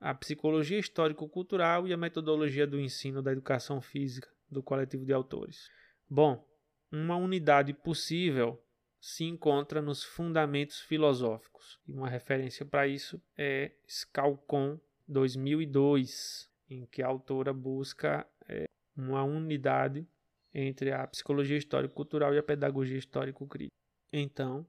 a 0.00 0.12
psicologia 0.12 0.80
histórico-cultural 0.80 1.86
e 1.86 1.92
a 1.92 1.96
metodologia 1.96 2.66
do 2.66 2.80
ensino 2.80 3.22
da 3.22 3.30
educação 3.30 3.80
física 3.80 4.28
do 4.50 4.60
coletivo 4.60 5.04
de 5.04 5.12
autores. 5.12 5.70
Bom, 6.10 6.47
uma 6.90 7.16
unidade 7.16 7.72
possível 7.72 8.62
se 9.00 9.24
encontra 9.24 9.80
nos 9.80 10.02
fundamentos 10.02 10.80
filosóficos. 10.80 11.78
E 11.86 11.92
uma 11.92 12.08
referência 12.08 12.66
para 12.66 12.86
isso 12.86 13.22
é 13.36 13.72
Scalcon 13.88 14.80
2002, 15.06 16.50
em 16.68 16.84
que 16.86 17.02
a 17.02 17.06
autora 17.06 17.52
busca 17.52 18.26
é, 18.48 18.64
uma 18.96 19.22
unidade 19.22 20.06
entre 20.52 20.92
a 20.92 21.06
psicologia 21.06 21.56
histórico-cultural 21.56 22.34
e 22.34 22.38
a 22.38 22.42
pedagogia 22.42 22.98
histórico-crítica. 22.98 23.74
Então, 24.12 24.66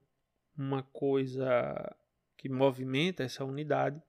uma 0.56 0.82
coisa 0.82 1.96
que 2.36 2.48
movimenta 2.48 3.22
essa 3.22 3.44
unidade 3.44 4.00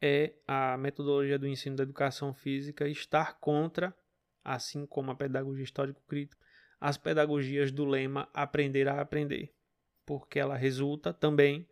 é 0.00 0.34
a 0.46 0.76
metodologia 0.76 1.38
do 1.38 1.46
ensino 1.46 1.76
da 1.76 1.82
educação 1.82 2.34
física 2.34 2.88
estar 2.88 3.38
contra, 3.38 3.96
assim 4.44 4.86
como 4.86 5.10
a 5.10 5.14
pedagogia 5.14 5.64
histórico-crítica, 5.64 6.45
as 6.80 6.96
pedagogias 6.96 7.70
do 7.72 7.84
lema 7.84 8.28
aprender 8.32 8.88
a 8.88 9.00
aprender, 9.00 9.52
porque 10.04 10.38
ela 10.38 10.56
resulta 10.56 11.12
também 11.12 11.66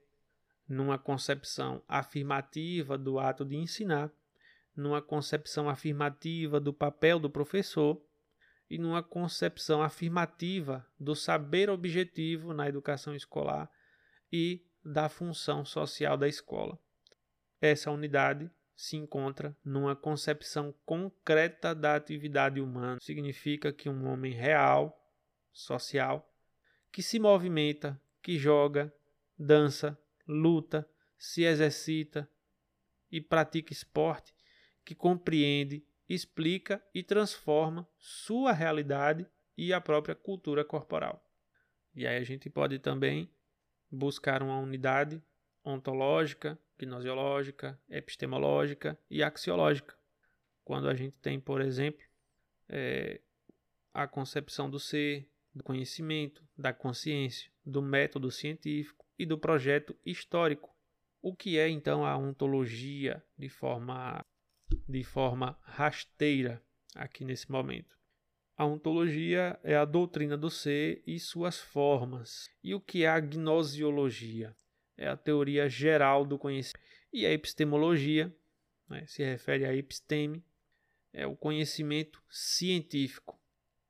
numa 0.68 0.98
concepção 0.98 1.82
afirmativa 1.86 2.96
do 2.96 3.18
ato 3.18 3.44
de 3.44 3.56
ensinar, 3.56 4.10
numa 4.74 5.00
concepção 5.00 5.68
afirmativa 5.68 6.58
do 6.58 6.72
papel 6.72 7.18
do 7.18 7.30
professor 7.30 8.00
e 8.68 8.78
numa 8.78 9.02
concepção 9.02 9.82
afirmativa 9.82 10.86
do 10.98 11.14
saber 11.14 11.68
objetivo 11.68 12.52
na 12.52 12.68
educação 12.68 13.14
escolar 13.14 13.70
e 14.32 14.64
da 14.84 15.08
função 15.08 15.64
social 15.64 16.16
da 16.16 16.26
escola. 16.26 16.78
Essa 17.60 17.90
unidade 17.90 18.50
se 18.76 18.96
encontra 18.96 19.56
numa 19.64 19.94
concepção 19.94 20.74
concreta 20.84 21.74
da 21.74 21.94
atividade 21.94 22.60
humana. 22.60 22.98
Significa 23.00 23.72
que 23.72 23.88
um 23.88 24.06
homem 24.06 24.32
real, 24.32 25.00
social, 25.52 26.32
que 26.90 27.02
se 27.02 27.18
movimenta, 27.18 28.00
que 28.22 28.38
joga, 28.38 28.92
dança, 29.38 29.98
luta, 30.26 30.88
se 31.16 31.44
exercita 31.44 32.28
e 33.10 33.20
pratica 33.20 33.72
esporte, 33.72 34.34
que 34.84 34.94
compreende, 34.94 35.84
explica 36.08 36.84
e 36.92 37.02
transforma 37.02 37.88
sua 37.96 38.52
realidade 38.52 39.26
e 39.56 39.72
a 39.72 39.80
própria 39.80 40.14
cultura 40.14 40.64
corporal. 40.64 41.24
E 41.94 42.06
aí 42.06 42.16
a 42.16 42.24
gente 42.24 42.50
pode 42.50 42.78
também 42.78 43.30
buscar 43.90 44.42
uma 44.42 44.58
unidade 44.58 45.22
ontológica, 45.64 46.58
gnosiológica, 46.78 47.80
epistemológica 47.88 48.98
e 49.10 49.22
axiológica. 49.22 49.96
Quando 50.64 50.88
a 50.88 50.94
gente 50.94 51.16
tem, 51.18 51.38
por 51.38 51.60
exemplo, 51.60 52.04
é, 52.68 53.20
a 53.92 54.08
concepção 54.08 54.68
do 54.68 54.80
ser, 54.80 55.28
do 55.54 55.62
conhecimento, 55.62 56.42
da 56.56 56.72
consciência, 56.72 57.50
do 57.64 57.80
método 57.80 58.30
científico 58.30 59.06
e 59.18 59.24
do 59.24 59.38
projeto 59.38 59.96
histórico. 60.04 60.74
O 61.22 61.34
que 61.34 61.58
é 61.58 61.68
então 61.68 62.04
a 62.04 62.16
ontologia 62.16 63.24
de 63.38 63.48
forma 63.48 64.20
de 64.88 65.04
forma 65.04 65.56
rasteira 65.62 66.62
aqui 66.94 67.24
nesse 67.24 67.50
momento? 67.50 67.96
A 68.56 68.64
ontologia 68.64 69.58
é 69.62 69.76
a 69.76 69.84
doutrina 69.84 70.36
do 70.36 70.50
ser 70.50 71.02
e 71.06 71.18
suas 71.18 71.60
formas. 71.60 72.48
E 72.62 72.74
o 72.74 72.80
que 72.80 73.04
é 73.04 73.08
a 73.08 73.18
gnosiologia? 73.18 74.54
É 74.96 75.08
a 75.08 75.16
teoria 75.16 75.68
geral 75.68 76.24
do 76.24 76.38
conhecimento. 76.38 76.84
E 77.12 77.26
a 77.26 77.32
epistemologia 77.32 78.34
né, 78.88 79.06
se 79.06 79.22
refere 79.22 79.64
a 79.64 79.74
episteme, 79.74 80.44
é 81.12 81.26
o 81.26 81.36
conhecimento 81.36 82.22
científico. 82.28 83.40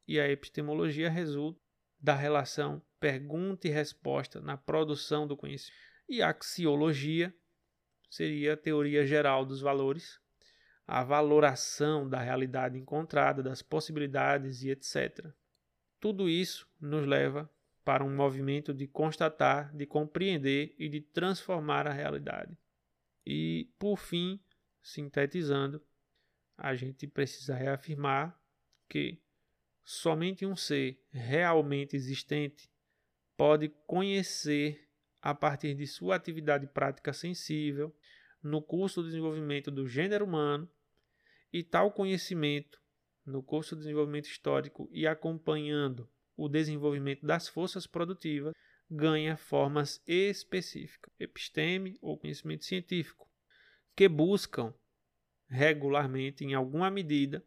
E 0.06 0.20
a 0.20 0.28
epistemologia 0.28 1.10
resulta 1.10 1.60
da 1.98 2.14
relação 2.14 2.82
pergunta 3.00 3.66
e 3.66 3.70
resposta 3.70 4.40
na 4.40 4.56
produção 4.56 5.26
do 5.26 5.36
conhecimento. 5.36 5.80
E 6.08 6.20
a 6.20 6.30
axiologia 6.30 7.34
seria 8.10 8.52
a 8.52 8.56
teoria 8.56 9.06
geral 9.06 9.44
dos 9.44 9.60
valores, 9.60 10.20
a 10.86 11.02
valoração 11.02 12.08
da 12.08 12.20
realidade 12.20 12.78
encontrada, 12.78 13.42
das 13.42 13.62
possibilidades 13.62 14.62
e 14.62 14.70
etc. 14.70 15.32
Tudo 15.98 16.28
isso 16.28 16.68
nos 16.78 17.06
leva 17.06 17.50
para 17.84 18.04
um 18.04 18.14
movimento 18.14 18.72
de 18.72 18.86
constatar, 18.86 19.74
de 19.76 19.86
compreender 19.86 20.74
e 20.78 20.88
de 20.88 21.00
transformar 21.00 21.86
a 21.86 21.92
realidade. 21.92 22.56
E, 23.26 23.70
por 23.78 23.98
fim, 23.98 24.40
sintetizando, 24.82 25.84
a 26.56 26.74
gente 26.74 27.06
precisa 27.06 27.54
reafirmar 27.54 28.38
que 28.88 29.22
somente 29.84 30.46
um 30.46 30.56
ser 30.56 31.04
realmente 31.10 31.94
existente 31.94 32.70
pode 33.36 33.68
conhecer 33.86 34.88
a 35.20 35.34
partir 35.34 35.74
de 35.74 35.86
sua 35.86 36.16
atividade 36.16 36.66
prática 36.66 37.12
sensível 37.12 37.94
no 38.42 38.62
curso 38.62 39.02
do 39.02 39.08
desenvolvimento 39.08 39.70
do 39.70 39.88
gênero 39.88 40.24
humano 40.24 40.70
e 41.52 41.62
tal 41.62 41.90
conhecimento 41.90 42.80
no 43.24 43.42
curso 43.42 43.74
de 43.74 43.82
desenvolvimento 43.82 44.26
histórico 44.26 44.88
e 44.92 45.06
acompanhando 45.06 46.08
o 46.36 46.48
desenvolvimento 46.48 47.24
das 47.24 47.48
forças 47.48 47.86
produtivas 47.86 48.52
ganha 48.90 49.36
formas 49.36 50.02
específicas, 50.06 51.12
episteme 51.18 51.98
ou 52.00 52.18
conhecimento 52.18 52.64
científico, 52.64 53.28
que 53.96 54.08
buscam 54.08 54.74
regularmente, 55.48 56.44
em 56.44 56.54
alguma 56.54 56.90
medida, 56.90 57.44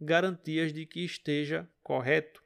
garantias 0.00 0.72
de 0.72 0.86
que 0.86 1.04
esteja 1.04 1.68
correto 1.82 2.42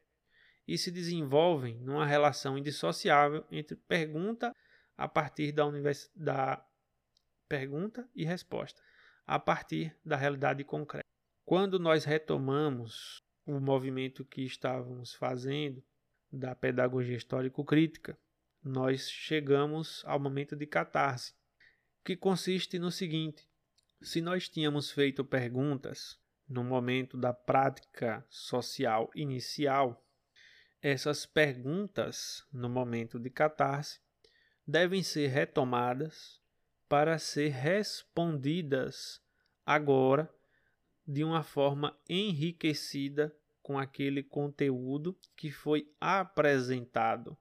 e 0.67 0.79
se 0.79 0.91
desenvolvem 0.91 1.77
numa 1.81 2.07
relação 2.07 2.57
indissociável 2.57 3.45
entre 3.51 3.77
pergunta 3.77 4.55
a 4.97 5.09
partir 5.09 5.53
da, 5.53 5.67
univers... 5.67 6.11
da 6.15 6.65
pergunta 7.49 8.09
e 8.15 8.25
resposta, 8.25 8.81
a 9.27 9.39
partir 9.39 9.95
da 10.05 10.17
realidade 10.17 10.65
concreta. 10.65 11.05
Quando 11.45 11.79
nós 11.79 12.05
retomamos 12.05 13.24
o 13.47 13.61
movimento 13.61 14.25
que 14.25 14.43
estávamos 14.43 15.15
fazendo 15.15 15.83
da 16.33 16.55
pedagogia 16.55 17.17
histórico-crítica, 17.17 18.19
nós 18.63 19.11
chegamos 19.11 20.03
ao 20.07 20.19
momento 20.19 20.57
de 20.57 20.67
catarse, 20.67 21.35
que 22.03 22.17
consiste 22.17 22.79
no 22.79 22.91
seguinte: 22.91 23.49
se 24.01 24.21
nós 24.21 24.49
tínhamos 24.49 24.91
feito 24.91 25.25
perguntas 25.25 26.19
no 26.49 26.65
momento 26.65 27.17
da 27.17 27.33
prática 27.33 28.25
social 28.29 29.11
inicial, 29.15 30.03
essas 30.83 31.25
perguntas 31.25 32.47
no 32.53 32.69
momento 32.69 33.19
de 33.19 33.31
catarse 33.31 34.01
devem 34.67 35.03
ser 35.03 35.29
retomadas 35.29 36.41
para 36.89 37.19
ser 37.19 37.51
respondidas 37.51 39.23
agora 39.65 40.33
de 41.07 41.23
uma 41.25 41.43
forma 41.43 41.97
enriquecida 42.09 43.35
com 43.63 43.79
aquele 43.79 44.23
conteúdo 44.23 45.19
que 45.37 45.51
foi 45.51 45.91
apresentado 46.01 47.37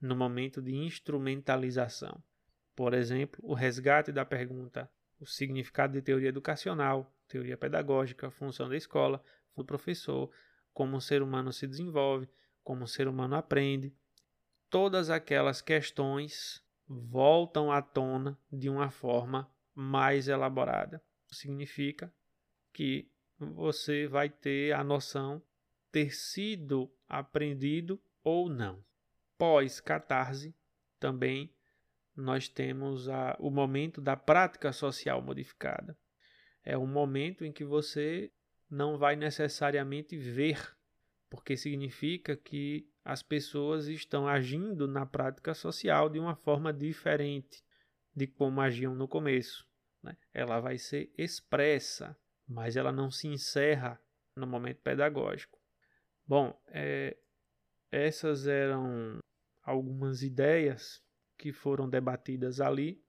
no 0.00 0.16
momento 0.16 0.60
de 0.60 0.74
instrumentalização. 0.74 2.22
Por 2.74 2.94
exemplo, 2.94 3.40
o 3.44 3.54
resgate 3.54 4.10
da 4.10 4.24
pergunta 4.24 4.90
o 5.22 5.26
significado 5.26 5.92
de 5.92 6.02
teoria 6.02 6.30
educacional, 6.30 7.16
teoria 7.28 7.56
pedagógica, 7.56 8.28
função 8.28 8.68
da 8.68 8.76
escola, 8.76 9.22
do 9.56 9.64
professor, 9.64 10.28
como 10.74 10.96
o 10.96 11.00
ser 11.00 11.22
humano 11.22 11.52
se 11.52 11.64
desenvolve, 11.64 12.28
como 12.64 12.84
o 12.84 12.88
ser 12.88 13.06
humano 13.06 13.36
aprende. 13.36 13.94
Todas 14.68 15.10
aquelas 15.10 15.62
questões 15.62 16.60
voltam 16.88 17.70
à 17.70 17.80
tona 17.80 18.36
de 18.50 18.68
uma 18.68 18.90
forma 18.90 19.48
mais 19.72 20.26
elaborada. 20.26 21.00
Significa 21.30 22.12
que 22.72 23.10
você 23.38 24.06
vai 24.06 24.28
ter 24.28 24.72
a 24.72 24.82
noção 24.82 25.42
ter 25.90 26.14
sido 26.14 26.90
aprendido 27.06 28.00
ou 28.24 28.48
não. 28.48 28.82
Pós-catarse, 29.36 30.54
também 30.98 31.52
nós 32.16 32.48
temos 32.48 33.08
a, 33.08 33.36
o 33.38 33.50
momento 33.50 34.00
da 34.00 34.16
prática 34.16 34.72
social 34.72 35.20
modificada. 35.20 35.96
É 36.64 36.78
um 36.78 36.86
momento 36.86 37.44
em 37.44 37.52
que 37.52 37.64
você 37.64 38.30
não 38.70 38.96
vai 38.96 39.16
necessariamente 39.16 40.16
ver, 40.16 40.74
porque 41.28 41.56
significa 41.56 42.36
que 42.36 42.88
as 43.04 43.22
pessoas 43.22 43.86
estão 43.86 44.28
agindo 44.28 44.86
na 44.86 45.04
prática 45.04 45.52
social 45.54 46.08
de 46.08 46.18
uma 46.18 46.36
forma 46.36 46.72
diferente 46.72 47.62
de 48.14 48.26
como 48.26 48.60
agiam 48.60 48.94
no 48.94 49.08
começo. 49.08 49.66
Né? 50.02 50.16
Ela 50.32 50.60
vai 50.60 50.78
ser 50.78 51.12
expressa, 51.18 52.16
mas 52.52 52.76
ela 52.76 52.92
não 52.92 53.10
se 53.10 53.26
encerra 53.26 53.98
no 54.36 54.46
momento 54.46 54.80
pedagógico. 54.82 55.58
Bom, 56.26 56.58
é, 56.68 57.16
essas 57.90 58.46
eram 58.46 59.18
algumas 59.62 60.22
ideias 60.22 61.02
que 61.38 61.52
foram 61.52 61.88
debatidas 61.88 62.60
ali, 62.60 63.02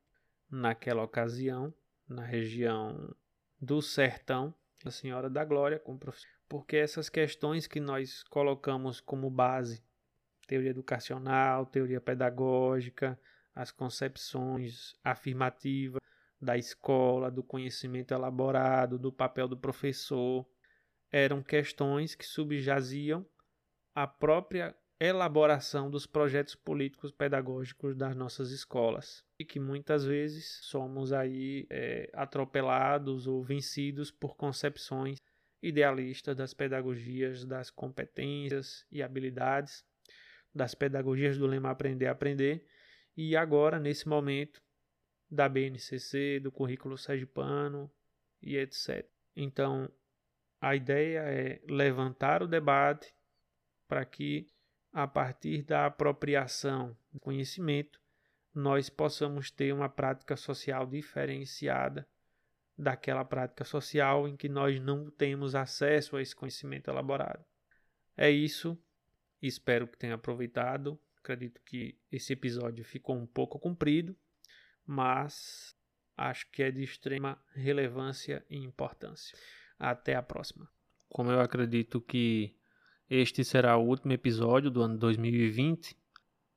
naquela 0.50 1.04
ocasião, 1.04 1.74
na 2.08 2.24
região 2.24 3.14
do 3.60 3.82
Sertão, 3.82 4.54
a 4.86 4.92
Senhora 4.92 5.30
da 5.30 5.44
Glória, 5.44 5.80
com 5.80 5.98
porque 6.48 6.78
essas 6.78 7.10
questões 7.10 7.68
que 7.68 7.80
nós 7.80 8.24
colocamos 8.24 9.00
como 9.00 9.30
base, 9.30 9.84
teoria 10.48 10.70
educacional, 10.70 11.66
teoria 11.66 12.02
pedagógica, 12.02 13.20
as 13.56 13.72
concepções 13.72 14.96
afirmativas 15.04 16.04
da 16.44 16.58
escola, 16.58 17.32
do 17.32 17.42
conhecimento 17.42 18.14
elaborado, 18.14 19.00
do 19.00 19.12
papel 19.12 19.48
do 19.48 19.58
professor, 19.58 20.46
eram 21.12 21.42
questões 21.42 22.16
que 22.16 22.26
subjaziam 22.26 23.26
a 23.96 24.06
própria 24.08 24.76
elaboração 25.00 25.90
dos 25.90 26.06
projetos 26.06 26.56
políticos 26.56 27.12
pedagógicos 27.12 27.96
das 27.96 28.16
nossas 28.16 28.52
escolas. 28.52 29.24
E 29.40 29.46
que 29.46 29.60
muitas 29.60 30.06
vezes 30.06 30.60
somos 30.64 31.12
aí 31.12 31.68
é, 31.70 32.10
atropelados 32.14 33.28
ou 33.28 33.44
vencidos 33.44 34.12
por 34.12 34.36
concepções 34.36 35.20
idealistas 35.62 36.36
das 36.36 36.54
pedagogias 36.54 37.46
das 37.46 37.70
competências 37.70 38.86
e 38.92 39.02
habilidades 39.02 39.84
das 40.54 40.76
pedagogias 40.76 41.38
do 41.38 41.48
lema 41.48 41.72
aprender 41.72 42.08
aprender. 42.08 42.66
E 43.16 43.36
agora 43.36 43.80
nesse 43.80 44.08
momento 44.08 44.62
da 45.34 45.50
BNCC 45.50 46.40
do 46.40 46.52
currículo 46.52 46.98
sergipano 46.98 47.92
e 48.42 48.58
etc 48.58 49.06
então 49.36 49.90
a 50.62 50.76
ideia 50.76 51.20
é 51.20 51.62
levantar 51.68 52.42
o 52.42 52.48
debate 52.48 53.14
para 53.88 54.06
que 54.06 54.48
a 54.94 55.08
partir 55.08 55.64
da 55.64 55.88
apropriação 55.88 56.96
do 57.12 57.20
conhecimento, 57.20 58.00
nós 58.54 58.90
possamos 58.90 59.50
ter 59.50 59.74
uma 59.74 59.90
prática 59.90 60.38
social 60.38 60.86
diferenciada 60.86 62.08
daquela 62.78 63.26
prática 63.26 63.64
social 63.64 64.28
em 64.28 64.38
que 64.38 64.48
nós 64.48 64.80
não 64.80 65.10
temos 65.10 65.56
acesso 65.56 66.16
a 66.16 66.22
esse 66.22 66.36
conhecimento 66.36 66.90
elaborado. 66.90 67.44
É 68.16 68.30
isso. 68.30 68.78
Espero 69.42 69.88
que 69.88 69.98
tenha 69.98 70.14
aproveitado. 70.14 71.00
Acredito 71.18 71.60
que 71.66 71.98
esse 72.12 72.34
episódio 72.34 72.86
ficou 72.86 73.16
um 73.16 73.26
pouco 73.26 73.58
comprido, 73.58 74.16
mas 74.86 75.76
acho 76.16 76.50
que 76.52 76.64
é 76.64 76.72
de 76.72 76.84
extrema 76.84 77.38
relevância 77.54 78.46
e 78.50 78.58
importância. 78.58 79.38
Até 79.80 80.16
a 80.16 80.22
próxima. 80.22 80.70
Como 81.10 81.32
eu 81.32 81.42
acredito 81.42 82.00
que 82.02 82.56
Este 83.10 83.44
será 83.44 83.78
o 83.78 83.86
último 83.86 84.14
episódio 84.14 84.72
do 84.72 84.82
ano 84.82 84.98
2020. 84.98 85.96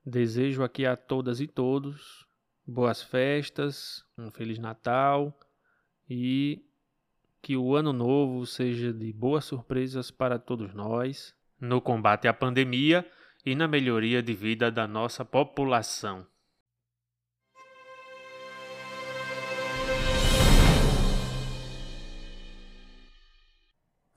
Desejo 0.04 0.62
aqui 0.62 0.86
a 0.86 0.96
todas 0.96 1.40
e 1.40 1.46
todos 1.46 2.26
boas 2.66 3.00
festas, 3.00 4.04
um 4.18 4.30
Feliz 4.30 4.58
Natal 4.58 5.38
e 6.10 6.64
que 7.40 7.56
o 7.56 7.76
ano 7.76 7.92
novo 7.92 8.44
seja 8.44 8.92
de 8.92 9.12
boas 9.12 9.44
surpresas 9.44 10.10
para 10.10 10.38
todos 10.38 10.74
nós 10.74 11.34
no 11.60 11.80
combate 11.80 12.26
à 12.26 12.34
pandemia 12.34 13.08
e 13.44 13.54
na 13.54 13.68
melhoria 13.68 14.20
de 14.20 14.34
vida 14.34 14.70
da 14.70 14.86
nossa 14.86 15.24
população. 15.24 16.26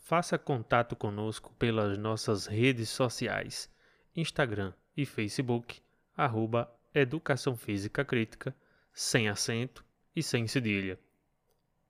Faça 0.09 0.39
contato 0.39 0.95
conosco 0.95 1.53
pelas 1.59 1.95
nossas 1.95 2.47
redes 2.47 2.89
sociais, 2.89 3.69
Instagram 4.15 4.73
e 4.97 5.05
Facebook, 5.05 5.83
arroba 6.17 6.67
Educação 6.95 7.55
Física 7.55 8.03
Crítica, 8.03 8.55
sem 8.91 9.29
acento 9.29 9.85
e 10.15 10.23
sem 10.23 10.47
cedilha. 10.47 10.99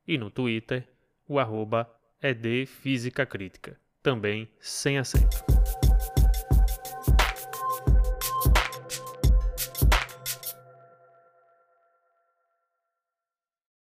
E 0.05 0.17
no 0.17 0.29
Twitter, 0.29 0.85
o 1.29 1.39
arroba 1.39 1.89
ED 2.21 2.65
Física 2.65 3.25
Crítica, 3.25 3.79
também 4.03 4.51
sem 4.59 4.97
acento. 4.97 5.37